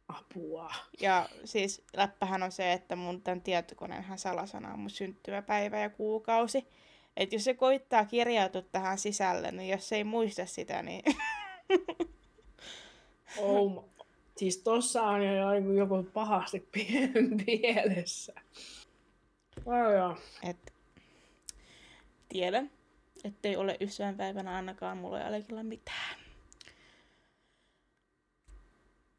Apua. 0.09 0.71
Ja 1.01 1.29
siis 1.45 1.83
läppähän 1.97 2.43
on 2.43 2.53
se, 2.53 2.73
että 2.73 2.97
mun 2.97 3.23
tämän 3.23 3.41
tietokoneenhan 3.41 4.19
salasana 4.19 4.73
on 4.73 4.79
mun 4.79 4.91
syntymäpäivä 4.91 5.81
ja 5.81 5.91
kuukausi. 5.91 6.67
Että 7.17 7.35
jos 7.35 7.45
se 7.45 7.55
koittaa 7.55 8.05
kirjautua 8.05 8.63
tähän 8.63 8.99
sisälle, 8.99 9.53
niin 9.53 9.71
jos 9.71 9.89
se 9.89 9.97
ei 9.97 10.05
muista 10.05 10.47
sitä, 10.47 10.83
niin... 10.83 11.03
oh, 13.39 13.85
siis 14.37 14.59
tossa 14.59 15.03
on 15.03 15.23
jo 15.23 15.55
joku 15.77 16.03
pahasti 16.13 16.69
pielessä. 17.47 18.33
Oh, 19.67 20.19
Et, 20.43 20.73
tiedän, 22.29 22.71
ettei 23.25 23.57
ole 23.57 23.77
ystävänpäivänä 23.81 24.57
ainakaan 24.57 24.99
mulla 24.99 25.21
ei 25.21 25.63
mitään. 25.63 26.26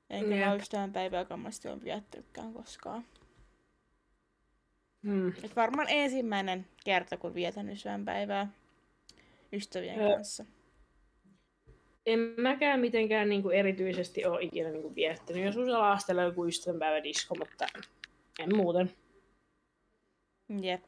Enkä 0.10 0.46
mä 0.46 0.56
ystävänpäivää 0.56 1.26
kammasti 1.26 1.68
on 1.68 1.84
viettänytkään 1.84 2.54
koskaan. 2.54 3.06
Hmm. 5.04 5.34
Et 5.44 5.56
varmaan 5.56 5.88
ensimmäinen 5.90 6.68
kerta, 6.86 7.18
kun 7.18 7.34
vietän 7.34 7.70
ystävänpäivää 7.70 8.48
ystävien 9.54 10.00
Ö... 10.00 10.16
kanssa. 10.16 10.46
En 12.06 12.20
mäkään 12.38 12.80
mitenkään 12.80 13.30
niin 13.30 13.42
kuin 13.42 13.58
erityisesti 13.58 14.26
ole 14.26 14.42
ikinä 14.42 14.70
niin 14.70 14.82
kuin 14.82 14.96
viettänyt. 14.96 15.44
Jos 15.44 15.58
usalla 15.58 15.92
astella 15.92 16.24
joku 16.24 16.46
ystävänpäivädisko, 16.46 17.36
mutta 17.36 17.68
en 18.40 18.56
muuten. 18.56 18.92
Jep. 20.62 20.84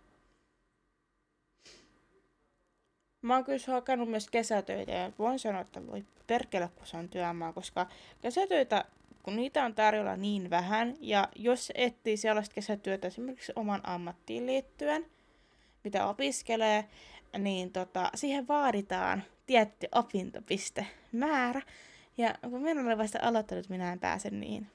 Mä 3.22 3.36
oon 3.36 3.46
kyllä 3.46 3.60
hakannut 3.68 4.10
myös 4.10 4.30
kesätöitä 4.30 4.92
ja 4.92 5.12
voin 5.20 5.40
sanoa, 5.40 5.62
että 5.62 5.88
voi 5.88 6.06
perkele, 6.28 6.70
kun 6.76 6.88
se 6.88 6.98
on 6.98 7.10
työmaa, 7.10 7.54
koska 7.54 7.88
kesätöitä, 8.22 8.86
kun 9.24 9.36
niitä 9.36 9.66
on 9.66 9.76
tarjolla 9.76 10.16
niin 10.16 10.50
vähän, 10.50 10.96
ja 11.00 11.28
jos 11.36 11.72
etsii 11.76 12.18
sellaista 12.18 12.56
kesätyötä 12.56 13.08
esimerkiksi 13.08 13.54
oman 13.56 13.82
ammattiin 13.84 14.46
liittyen, 14.46 15.06
mitä 15.84 16.08
opiskelee, 16.08 16.86
niin 17.38 17.72
tota, 17.72 18.12
siihen 18.16 18.48
vaaditaan 18.48 19.24
tietty 19.46 19.88
opintopistemäärä. 19.96 21.62
Ja 22.18 22.36
kun 22.42 22.62
minä 22.62 22.82
olen 22.82 22.98
vasta 22.98 23.20
aloittanut, 23.22 23.70
minä 23.70 23.94
en 23.94 24.00
pääse 24.00 24.30
niin. 24.30 24.68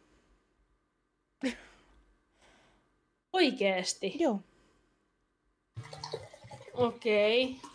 Oikeesti? 3.32 4.14
Joo. 4.18 4.40
Okei. 6.74 7.44
Okay. 7.44 7.74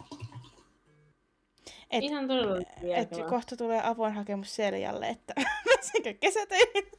Et, 1.92 2.04
Ihan 2.04 2.28
todella 2.28 2.62
Et 2.96 3.10
kohta 3.30 3.58
tulee 3.58 3.82
avoin 3.84 4.14
hakemus 4.14 4.56
Seljalle, 4.56 5.08
että 5.08 5.34
pääsenkö 5.80 6.14
kesätöihin? 6.14 6.92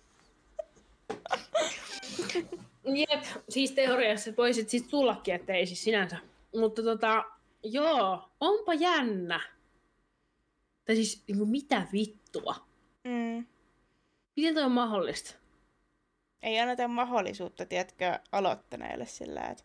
Jep, 2.84 3.24
siis 3.48 3.72
teoriassa 3.72 4.30
voisit 4.36 4.68
siis 4.68 4.82
tullakin, 4.82 5.34
että 5.34 5.52
ei 5.52 5.66
siis 5.66 5.84
sinänsä. 5.84 6.16
Mutta 6.54 6.82
tota, 6.82 7.24
joo, 7.62 8.30
onpa 8.40 8.74
jännä. 8.74 9.40
Tai 10.84 10.96
siis 10.96 11.22
niin 11.28 11.38
kuin 11.38 11.50
mitä 11.50 11.86
vittua? 11.92 12.54
Mm. 13.04 13.46
Miten 14.36 14.54
toi 14.54 14.62
on 14.62 14.72
mahdollista? 14.72 15.34
Ei 16.42 16.60
anneta 16.60 16.88
mahdollisuutta, 16.88 17.66
tiedätkö, 17.66 18.18
aloittaneille 18.32 19.06
sillä, 19.06 19.40
että 19.40 19.64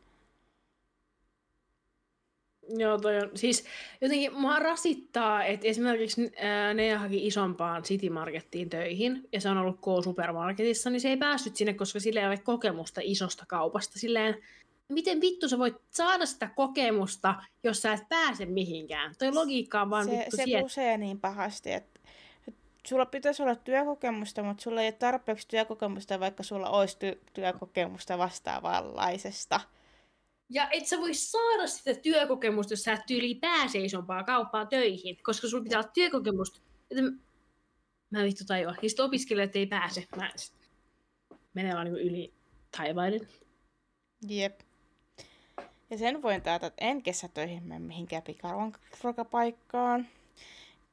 Joo, 2.70 2.98
toi 2.98 3.18
on, 3.18 3.32
siis 3.36 3.66
jotenkin 4.02 4.34
mua 4.34 4.60
rasittaa, 4.60 5.44
että 5.44 5.68
esimerkiksi 5.68 6.32
ää, 6.38 6.74
ne 6.74 6.94
haki 6.94 7.28
isompaan 7.28 7.84
City 7.84 8.10
Markettiin 8.10 8.70
töihin, 8.70 9.30
ja 9.32 9.42
se 9.42 9.50
on 9.50 9.58
ollut 9.58 9.80
K-supermarketissa, 9.80 10.90
niin 10.90 11.02
se 11.02 11.10
ei 11.10 11.18
päässyt 11.18 11.56
sinne, 11.56 11.74
koska 11.74 12.00
sillä 12.00 12.22
ei 12.22 12.28
ole 12.28 12.38
kokemusta 12.38 13.02
isosta 13.04 13.46
kaupasta. 13.48 14.00
Silleen, 14.00 14.44
miten 14.90 15.22
vittu 15.22 15.50
sä 15.50 15.58
voit 15.58 15.76
saada 15.90 16.26
sitä 16.26 16.50
kokemusta, 16.56 17.36
jos 17.64 17.82
sä 17.82 17.94
et 17.94 18.10
pääse 18.10 18.46
mihinkään? 18.46 19.16
Toi 19.20 19.32
logiikka 19.32 19.82
on 19.82 19.90
vaan 19.90 20.06
se, 20.06 20.12
vittu 20.12 20.38
Se 20.38 20.74
siet... 20.74 21.00
niin 21.00 21.20
pahasti, 21.20 21.72
että 21.72 22.00
sulla 22.88 23.06
pitäisi 23.06 23.44
olla 23.44 23.56
työkokemusta, 23.56 24.44
mutta 24.44 24.64
sulla 24.64 24.82
ei 24.82 24.88
ole 24.88 24.92
tarpeeksi 24.92 25.48
työkokemusta, 25.48 26.20
vaikka 26.20 26.44
sulla 26.44 26.70
olisi 26.70 26.98
ty- 26.98 27.20
työkokemusta 27.34 28.18
vastaavanlaisesta. 28.18 29.62
Ja 30.50 30.70
et 30.72 30.88
sä 30.88 30.98
voi 30.98 31.14
saada 31.14 31.68
sitä 31.68 31.94
työkokemusta, 31.94 32.74
jos 32.74 32.84
sä 32.84 32.94
et 32.94 33.06
tyyli 33.08 33.36
pääse 33.36 33.80
isompaa 33.80 34.24
kauppaa 34.24 34.66
töihin, 34.66 35.18
koska 35.24 35.48
sulla 35.48 35.64
pitää 35.64 35.80
olla 35.80 35.92
työkokemusta. 35.94 36.60
Että 36.92 37.02
mä 38.10 38.20
en 38.20 38.26
vittu 38.26 38.46
tajua. 38.46 38.76
Ja 38.82 38.90
sitten 38.90 39.06
opiskelijat 39.06 39.56
ei 39.56 39.66
pääse. 39.68 40.08
Mä 40.16 40.32
sit 40.36 40.56
menee 41.54 41.74
vaan 41.74 41.86
niin 41.86 42.08
yli 42.08 42.34
taivaiden. 42.78 43.28
Jep. 44.28 44.60
Ja 45.90 45.98
sen 45.98 46.22
voin 46.22 46.42
taata, 46.42 46.68
että 46.68 46.86
en 46.86 47.04
kesätöihin 47.04 47.64
mene 47.64 47.80
mihinkään 47.80 48.24
pikaruokapaikkaan. 48.24 50.08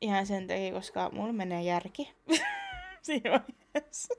Ihan 0.01 0.27
sen 0.27 0.47
takia, 0.47 0.73
koska 0.73 1.11
mulla 1.11 1.33
menee 1.33 1.63
järki 1.63 2.11
siinä 3.03 3.31
vaiheessa. 3.31 4.15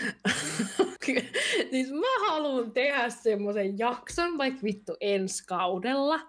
siis 1.70 1.92
mä 1.92 2.26
haluan 2.28 2.72
tehdä 2.72 3.10
semmoisen 3.10 3.78
jakson, 3.78 4.38
vaikka 4.38 4.60
vittu 4.62 4.96
ensi 5.00 5.46
kaudella, 5.46 6.20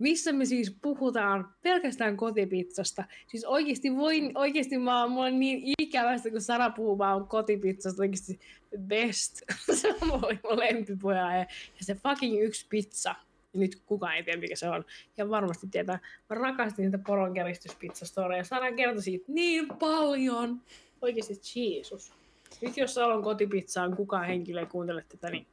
missä 0.00 0.32
me 0.32 0.44
siis 0.44 0.76
puhutaan 0.82 1.54
pelkästään 1.62 2.16
kotipizzasta. 2.16 3.04
Siis 3.26 3.44
oikeasti 3.44 3.96
voin, 3.96 4.32
oikeasti 4.34 4.78
mä 4.78 5.00
oon, 5.00 5.10
mulla 5.10 5.26
on 5.26 5.40
niin 5.40 5.74
ikävästä, 5.78 6.30
kun 6.30 6.40
Sara 6.40 6.70
puhuu 6.70 6.98
vaan 6.98 7.26
kotipizzasta 7.26 8.02
oikeasti 8.02 8.40
best. 8.78 9.42
se 9.80 9.88
on 9.88 10.08
mun 10.08 10.20
lempipoja 10.50 11.32
ja, 11.32 11.38
ja 11.38 11.46
se 11.80 11.94
fucking 11.94 12.42
yksi 12.42 12.66
pizza. 12.68 13.14
Ja 13.52 13.60
nyt 13.60 13.82
kukaan 13.86 14.16
ei 14.16 14.22
tiedä, 14.22 14.40
mikä 14.40 14.56
se 14.56 14.68
on. 14.68 14.84
Ja 15.16 15.30
varmasti 15.30 15.66
tietää. 15.70 15.98
Mä 16.30 16.36
rakastin 16.36 16.82
niitä 16.82 16.98
poronkäristyspizzastoreja. 17.06 18.44
Sara 18.44 18.72
kertoi 18.72 19.02
siitä 19.02 19.24
niin 19.28 19.68
paljon. 19.68 20.60
Oikeasti 21.02 21.34
Jeesus. 21.54 22.19
Nyt 22.60 22.76
jos 22.76 22.94
Salon 22.94 23.22
kotipizzaan 23.22 23.96
kukaan 23.96 24.26
henkilö 24.26 24.60
ei 24.60 24.66
kuuntele 24.66 25.04
tätä, 25.08 25.30
niin 25.30 25.46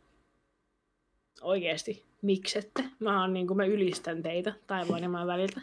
oikeesti, 1.41 2.05
miksette? 2.21 2.83
Mä, 2.99 3.21
oon, 3.21 3.33
niin 3.33 3.47
kuin, 3.47 3.57
mä 3.57 3.65
ylistän 3.65 4.23
teitä 4.23 4.53
taivaan 4.67 5.03
ja 5.03 5.09
maan 5.09 5.27
väliltä. 5.27 5.61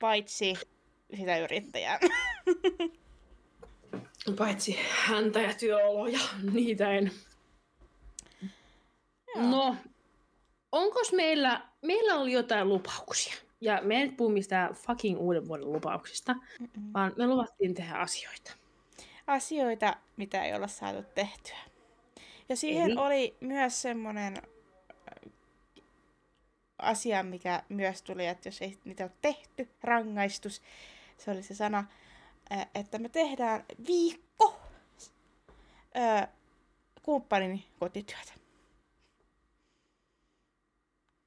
Paitsi 0.00 0.54
sitä 1.16 1.38
yrittäjää. 1.38 1.98
Paitsi 4.38 4.78
häntä 4.90 5.40
ja 5.40 5.54
työoloja, 5.54 6.20
niitä 6.52 6.90
en. 6.90 7.10
Joo. 9.34 9.50
No, 9.50 9.76
onko 10.72 11.00
meillä, 11.16 11.62
meillä 11.82 12.14
oli 12.14 12.32
jotain 12.32 12.68
lupauksia? 12.68 13.34
Ja 13.60 13.80
me 13.82 14.00
ei 14.00 14.10
puhu 14.10 14.30
mistään 14.30 14.74
fucking 14.74 15.20
uuden 15.20 15.48
vuoden 15.48 15.72
lupauksista, 15.72 16.34
Mm-mm. 16.34 16.92
vaan 16.94 17.12
me 17.16 17.26
luvattiin 17.26 17.74
tehdä 17.74 17.94
asioita 17.94 18.52
asioita, 19.28 19.96
mitä 20.16 20.44
ei 20.44 20.54
olla 20.54 20.68
saatu 20.68 21.02
tehtyä. 21.14 21.58
Ja 22.48 22.56
siihen 22.56 22.90
Eli? 22.90 23.00
oli 23.00 23.36
myös 23.40 23.82
semmoinen 23.82 24.36
äh, 24.36 25.32
asia, 26.78 27.22
mikä 27.22 27.62
myös 27.68 28.02
tuli, 28.02 28.26
että 28.26 28.48
jos 28.48 28.62
ei 28.62 28.78
niitä 28.84 29.04
ole 29.04 29.12
tehty, 29.22 29.68
rangaistus, 29.82 30.62
se 31.18 31.30
oli 31.30 31.42
se 31.42 31.54
sana, 31.54 31.84
äh, 32.52 32.68
että 32.74 32.98
me 32.98 33.08
tehdään 33.08 33.64
viikko 33.86 34.60
äh, 35.96 36.28
kumppanin 37.02 37.64
kotityötä. 37.78 38.32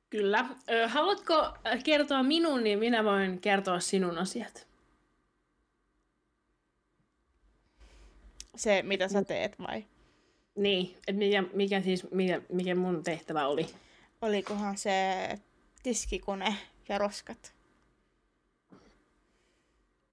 Kyllä. 0.10 0.46
Haluatko 0.88 1.54
kertoa 1.84 2.24
minun, 2.24 2.64
niin 2.64 2.80
minä 2.80 3.04
voin 3.04 3.42
kertoa 3.42 3.80
sinun 3.80 4.18
asiat. 4.18 4.71
Se, 8.62 8.82
mitä 8.84 9.08
sä 9.08 9.24
teet 9.24 9.60
vai? 9.60 9.86
Niin, 10.56 10.98
että 11.08 11.20
mikä, 11.20 11.44
mikä 11.54 11.82
siis, 11.82 12.12
mikä, 12.12 12.42
mikä 12.50 12.76
mun 12.76 13.04
tehtävä 13.04 13.48
oli? 13.48 13.68
Olikohan 14.22 14.78
se 14.78 14.94
tiskikone 15.84 16.56
ja 16.90 16.98
roskat. 16.98 17.54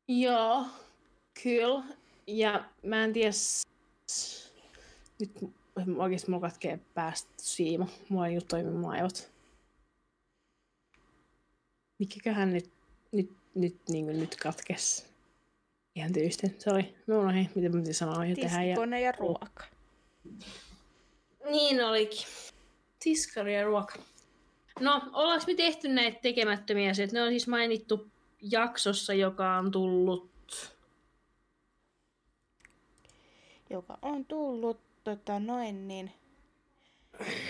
Joo, 0.09 0.65
kyllä. 1.43 1.85
Ja 2.27 2.65
mä 2.83 3.05
en 3.05 3.13
tiedä, 3.13 3.33
nyt 5.21 5.33
oikeesti 5.99 6.31
mulla 6.31 6.49
katkee 6.49 6.79
päästä 6.95 7.31
siimo. 7.37 7.89
Mulla 8.09 8.27
ei 8.27 8.41
toimi 8.41 8.71
mun 8.71 8.91
aivot. 8.91 9.31
Mikäköhän 11.99 12.53
nyt, 12.53 12.71
nyt, 13.13 13.31
nyt, 13.55 13.77
niin 13.89 14.21
nyt 14.21 14.37
katkes? 14.37 15.07
Ihan 15.99 16.13
tyystin. 16.13 16.55
Se 16.59 16.71
oli, 16.71 16.95
mä 17.07 17.19
unohdin, 17.19 17.51
mitä 17.55 17.69
mä 17.69 17.83
piti 17.83 17.95
sanoa 17.95 18.25
ja 18.25 18.35
tehdä. 18.35 18.49
Ja... 18.49 18.61
Tiskikone 18.63 19.01
ja 19.01 19.13
ruoka. 19.13 19.65
Niin 21.51 21.85
olikin. 21.85 22.27
Tiskari 22.99 23.55
ja 23.55 23.65
ruoka. 23.65 23.95
No, 24.81 25.03
ollaanko 25.13 25.45
me 25.47 25.55
tehty 25.55 25.89
näitä 25.89 26.19
tekemättömiä 26.23 26.91
asioita? 26.91 27.15
Ne 27.15 27.23
on 27.23 27.29
siis 27.29 27.49
mainittu 27.49 28.11
jaksossa, 28.43 29.15
joka 29.15 29.57
on 29.57 29.71
tullut... 29.71 30.31
joka 33.71 33.99
on 34.03 34.25
tullut 34.25 34.81
tota, 35.05 35.41
noin 35.41 35.89
niin 35.89 36.13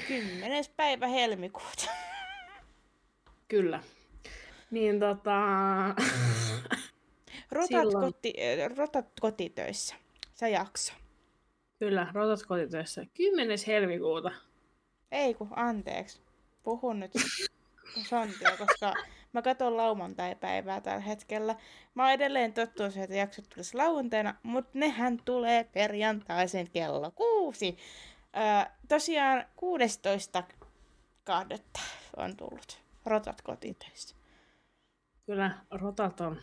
10. 0.08 0.64
päivä 0.76 1.06
helmikuuta. 1.06 1.90
Kyllä. 3.48 3.82
Niin 4.70 5.00
tota... 5.00 5.40
Rotat, 7.52 7.68
Silloin- 7.68 8.04
koti, 8.12 8.34
äh, 8.62 8.76
rotat 8.76 9.06
kotitöissä. 9.20 9.94
Se 10.34 10.50
jakso. 10.50 10.92
Kyllä, 11.78 12.06
rotat 12.12 12.46
kotitöissä. 12.46 13.06
10. 13.14 13.58
helmikuuta. 13.66 14.30
Ei 15.12 15.34
kun, 15.34 15.48
anteeksi. 15.56 16.20
Puhun 16.62 17.00
nyt 17.00 17.12
sontia, 18.08 18.50
koska 18.58 18.94
mä 19.32 19.42
katson 19.42 19.76
lauantai-päivää 19.76 20.80
tällä 20.80 21.00
hetkellä. 21.00 21.56
Mä 21.94 22.02
oon 22.02 22.12
edelleen 22.12 22.52
tottunut 22.52 22.92
siihen, 22.92 23.04
että 23.04 23.16
jaksot 23.16 23.48
tulisi 23.48 23.76
lauantaina, 23.76 24.34
mutta 24.42 24.70
nehän 24.74 25.18
tulee 25.24 25.64
perjantaisin 25.64 26.70
kello 26.70 27.10
kuusi. 27.10 27.76
Öö, 28.36 28.72
tosiaan 28.88 29.44
16. 29.56 30.42
kahdetta 31.24 31.80
on 32.16 32.36
tullut 32.36 32.78
rotat 33.06 33.42
kotitöissä. 33.42 34.16
Kyllä, 35.26 35.58
rotat 35.70 36.20
on. 36.20 36.40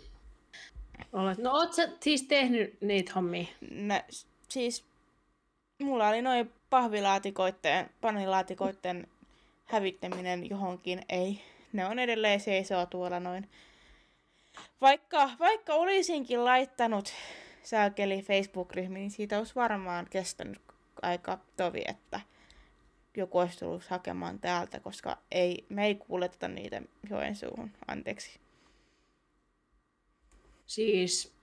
Olet... 1.14 1.38
No 1.38 1.52
oot 1.52 1.74
sä 1.74 1.90
siis 2.00 2.24
tehnyt 2.24 2.82
niitä 2.82 3.12
hommia? 3.16 3.46
No, 3.72 4.02
siis 4.50 4.86
mulla 5.82 6.08
oli 6.08 6.22
noin 6.22 6.52
pahvilaatikoitten, 6.70 7.90
panilaatikoitten 8.02 9.08
hävittäminen 9.66 10.50
johonkin, 10.50 11.02
ei. 11.10 11.42
Ne 11.74 11.86
on 11.86 12.00
edelleen 12.00 12.40
seisoo 12.40 12.86
tuolla 12.86 13.20
noin. 13.20 13.50
Vaikka, 14.82 15.30
vaikka 15.40 15.74
olisinkin 15.74 16.46
laittanut 16.46 17.14
saakeli 17.64 18.22
Facebook-ryhmiin, 18.22 19.02
niin 19.02 19.12
siitä 19.12 19.38
olisi 19.38 19.56
varmaan 19.56 20.08
kestänyt 20.10 20.62
aika 21.02 21.40
tovi, 21.58 21.82
että 21.88 22.20
joku 23.18 23.38
olisi 23.38 23.60
tullut 23.60 23.86
hakemaan 23.86 24.40
täältä, 24.40 24.80
koska 24.80 25.18
ei, 25.32 25.66
me 25.70 25.86
ei 25.86 25.96
kuuleteta 25.96 26.48
niitä 26.48 26.82
Joensuuhun. 27.10 27.72
Anteeksi. 27.88 28.45
Siis 30.66 31.36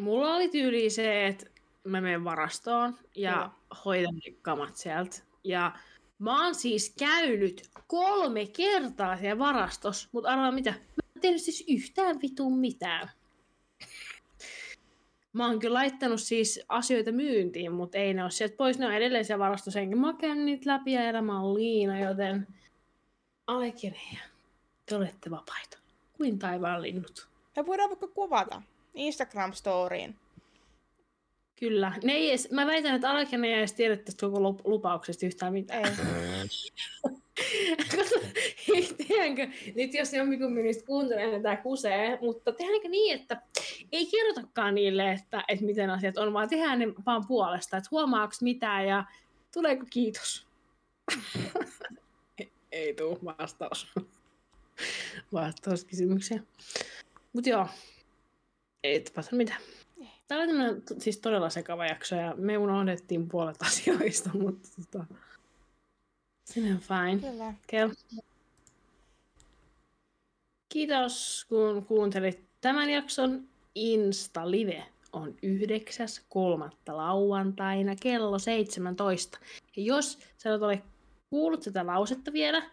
mulla 0.00 0.34
oli 0.34 0.48
tyyli 0.48 0.90
se, 0.90 1.26
että 1.26 1.46
mä 1.84 2.00
menen 2.00 2.24
varastoon 2.24 2.98
ja 3.14 3.32
Joo. 3.32 3.78
hoidan 3.84 4.14
ne 4.14 4.32
kamat 4.42 4.76
sieltä. 4.76 5.16
Ja 5.44 5.72
mä 6.18 6.44
oon 6.44 6.54
siis 6.54 6.94
käynyt 6.98 7.70
kolme 7.86 8.46
kertaa 8.46 9.16
siellä 9.16 9.38
varastossa, 9.38 10.08
mutta 10.12 10.30
arvaa 10.30 10.52
mitä? 10.52 10.70
Mä 10.70 11.02
en 11.16 11.20
tehnyt 11.20 11.42
siis 11.42 11.64
yhtään 11.68 12.20
vitun 12.22 12.58
mitään. 12.58 13.10
Mä 15.32 15.46
oon 15.46 15.58
kyllä 15.58 15.74
laittanut 15.74 16.20
siis 16.20 16.60
asioita 16.68 17.12
myyntiin, 17.12 17.72
mutta 17.72 17.98
ei 17.98 18.14
ne 18.14 18.22
ole 18.22 18.30
sieltä 18.30 18.56
pois. 18.56 18.78
Ne 18.78 18.86
on 18.86 18.92
edelleen 18.92 19.24
siellä 19.24 19.44
varastossa, 19.44 19.80
enkä 19.80 19.96
mä 19.96 20.14
käynyt 20.20 20.44
niitä 20.44 20.70
läpi 20.70 20.92
ja 20.92 21.08
elämä 21.08 21.40
on 21.40 21.54
liina, 21.54 22.00
joten 22.00 22.46
allekirja. 23.46 24.18
Te 24.86 24.96
olette 24.96 25.30
vapaita. 25.30 25.78
Kuin 26.12 26.38
taivaan 26.38 26.82
linnut. 26.82 27.28
Me 27.56 27.66
voidaan 27.66 27.90
vaikka 27.90 28.08
kuvata 28.08 28.62
Instagram-storiin. 28.94 30.14
Kyllä. 31.60 31.92
Ne 32.04 32.12
ei 32.12 32.28
edes, 32.28 32.50
mä 32.50 32.66
väitän, 32.66 32.94
että 32.94 33.10
Alekene 33.10 33.48
ei 33.48 33.54
edes 33.54 33.72
tiedä 33.72 33.96
tästä 33.96 34.26
koko 34.26 34.38
lup- 34.38 34.60
lupauksesta 34.64 35.26
yhtään 35.26 35.52
mitään. 35.52 35.96
Ei. 38.74 38.88
Tehdäänkö, 39.08 39.48
nyt 39.74 39.94
jos 39.94 40.12
jommikummin 40.12 40.64
niistä 40.64 40.86
kuuntelee, 40.86 41.26
niin 41.26 41.42
tää 41.42 41.56
kusee, 41.56 42.18
mutta 42.20 42.52
tehdäänkö 42.52 42.88
niin, 42.88 43.20
että 43.20 43.42
ei 43.92 44.06
kerrotakaan 44.06 44.74
niille, 44.74 45.12
että, 45.12 45.44
että 45.48 45.64
miten 45.64 45.90
asiat 45.90 46.18
on, 46.18 46.32
vaan 46.32 46.48
tehdään 46.48 46.78
ne 46.78 46.86
vaan 47.06 47.26
puolesta, 47.26 47.76
että 47.76 47.88
huomaako 47.90 48.34
mitään 48.40 48.86
ja 48.86 49.04
tuleeko 49.54 49.84
kiitos. 49.90 50.46
ei, 52.38 52.50
ei 52.72 52.94
tuu 52.94 53.18
vastaus. 53.24 53.92
Vastauskysymyksiä. 55.32 56.42
Mutta 57.36 57.50
joo, 57.50 57.66
ei 58.84 59.00
tapahtu 59.00 59.36
mitään. 59.36 59.60
Tämä 60.28 60.42
oli 60.42 60.52
siis 60.98 61.18
todella 61.18 61.50
sekava 61.50 61.86
jakso 61.86 62.16
ja 62.16 62.34
me 62.36 62.58
unohdettiin 62.58 63.28
puolet 63.28 63.62
asioista, 63.68 64.30
mutta 64.34 64.68
tota, 64.76 65.04
sinne 66.44 66.72
on 66.72 66.80
fine. 66.80 67.30
Kyllä. 67.30 67.54
Kel. 67.66 67.90
Kiitos 70.68 71.46
kun 71.48 71.84
kuuntelit 71.84 72.44
tämän 72.60 72.90
jakson. 72.90 73.48
Insta 73.74 74.50
Live 74.50 74.86
on 75.12 75.28
9.3. 75.28 76.92
lauantaina 76.92 77.96
kello 77.96 78.38
17. 78.38 79.38
Ja 79.76 79.82
jos 79.82 80.18
sä 80.38 80.54
et 80.54 80.62
ole 80.62 80.82
kuullut 81.30 81.60
tätä 81.60 81.86
lausetta 81.86 82.32
vielä, 82.32 82.70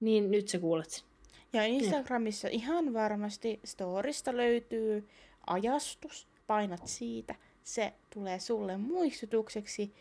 niin 0.00 0.30
nyt 0.30 0.48
sä 0.48 0.58
kuulet 0.58 0.90
sen. 0.90 1.09
Ja 1.52 1.64
Instagramissa 1.64 2.48
ihan 2.48 2.94
varmasti 2.94 3.60
storista 3.64 4.36
löytyy 4.36 5.08
ajastus. 5.46 6.28
Painat 6.46 6.86
siitä. 6.86 7.34
Se 7.64 7.92
tulee 8.14 8.38
sulle 8.38 8.76
muistutukseksi. 8.76 9.94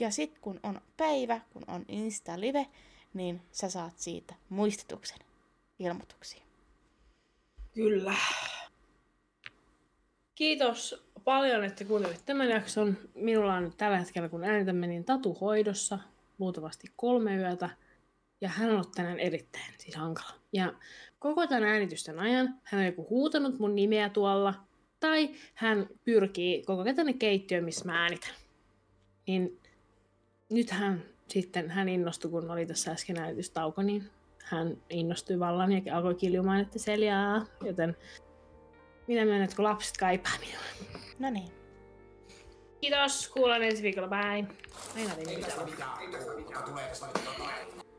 Ja 0.00 0.10
sit 0.10 0.38
kun 0.38 0.60
on 0.62 0.80
päivä, 0.96 1.40
kun 1.52 1.62
on 1.66 1.84
Insta 1.88 2.40
Live, 2.40 2.66
niin 3.14 3.42
sä 3.52 3.70
saat 3.70 3.98
siitä 3.98 4.34
muistutuksen 4.48 5.18
ilmoituksia. 5.78 6.42
Kyllä. 7.74 8.14
Kiitos 10.34 11.04
paljon, 11.24 11.64
että 11.64 11.84
kuuntelit 11.84 12.26
tämän 12.26 12.48
jakson. 12.48 12.98
Minulla 13.14 13.54
on 13.54 13.72
tällä 13.76 13.98
hetkellä, 13.98 14.28
kun 14.28 14.44
äänitämme, 14.44 14.86
niin 14.86 15.04
Tatu 15.04 15.34
hoidossa 15.34 15.98
luultavasti 16.38 16.88
kolme 16.96 17.36
yötä. 17.36 17.70
Ja 18.40 18.48
hän 18.48 18.68
on 18.68 18.74
ollut 18.74 18.92
tänään 18.92 19.18
erittäin 19.18 19.74
siis 19.78 19.96
hankala. 19.96 20.39
Ja 20.52 20.74
koko 21.18 21.46
tämän 21.46 21.64
äänitysten 21.64 22.18
ajan 22.18 22.54
hän 22.64 22.80
on 22.80 22.86
joku 22.86 23.06
huutanut 23.10 23.58
mun 23.58 23.74
nimeä 23.74 24.08
tuolla. 24.08 24.54
Tai 25.00 25.30
hän 25.54 25.86
pyrkii 26.04 26.62
koko 26.62 26.82
ajan 26.82 26.96
tänne 26.96 27.12
keittiöön, 27.12 27.64
missä 27.64 27.84
mä 27.84 28.02
äänitän. 28.02 28.34
Niin 29.26 29.60
nyt 30.50 30.70
hän 30.70 31.02
sitten, 31.28 31.70
hän 31.70 31.88
innostui, 31.88 32.30
kun 32.30 32.50
oli 32.50 32.66
tässä 32.66 32.90
äsken 32.90 33.18
äänitystauko, 33.18 33.82
niin 33.82 34.10
hän 34.44 34.76
innostui 34.90 35.38
vallan 35.38 35.72
ja 35.72 35.96
alkoi 35.96 36.14
kiljumaan, 36.14 36.60
että 36.60 36.78
seljaa. 36.78 37.46
Joten 37.64 37.96
minä 39.06 39.24
myönnän, 39.24 39.44
että 39.44 39.56
kun 39.56 39.64
lapset 39.64 39.96
kaipaa 39.96 40.32
minua. 40.40 40.62
No 41.18 41.30
niin. 41.30 41.48
Kiitos, 42.80 43.28
kuullaan 43.28 43.62
ensi 43.62 43.82
viikolla. 43.82 44.08
Bye. 44.08 44.46
Aina 44.96 45.14
tein 45.14 45.28
mitään. 45.28 45.28
Ei 45.28 45.42
tästä 45.42 45.64
mitään. 45.64 46.00
Ei 46.00 46.08
tästä 46.12 46.34
mitään. 46.34 46.64
Tulee 46.64 46.88
tästä 46.88 47.06
mitään. 47.06 47.89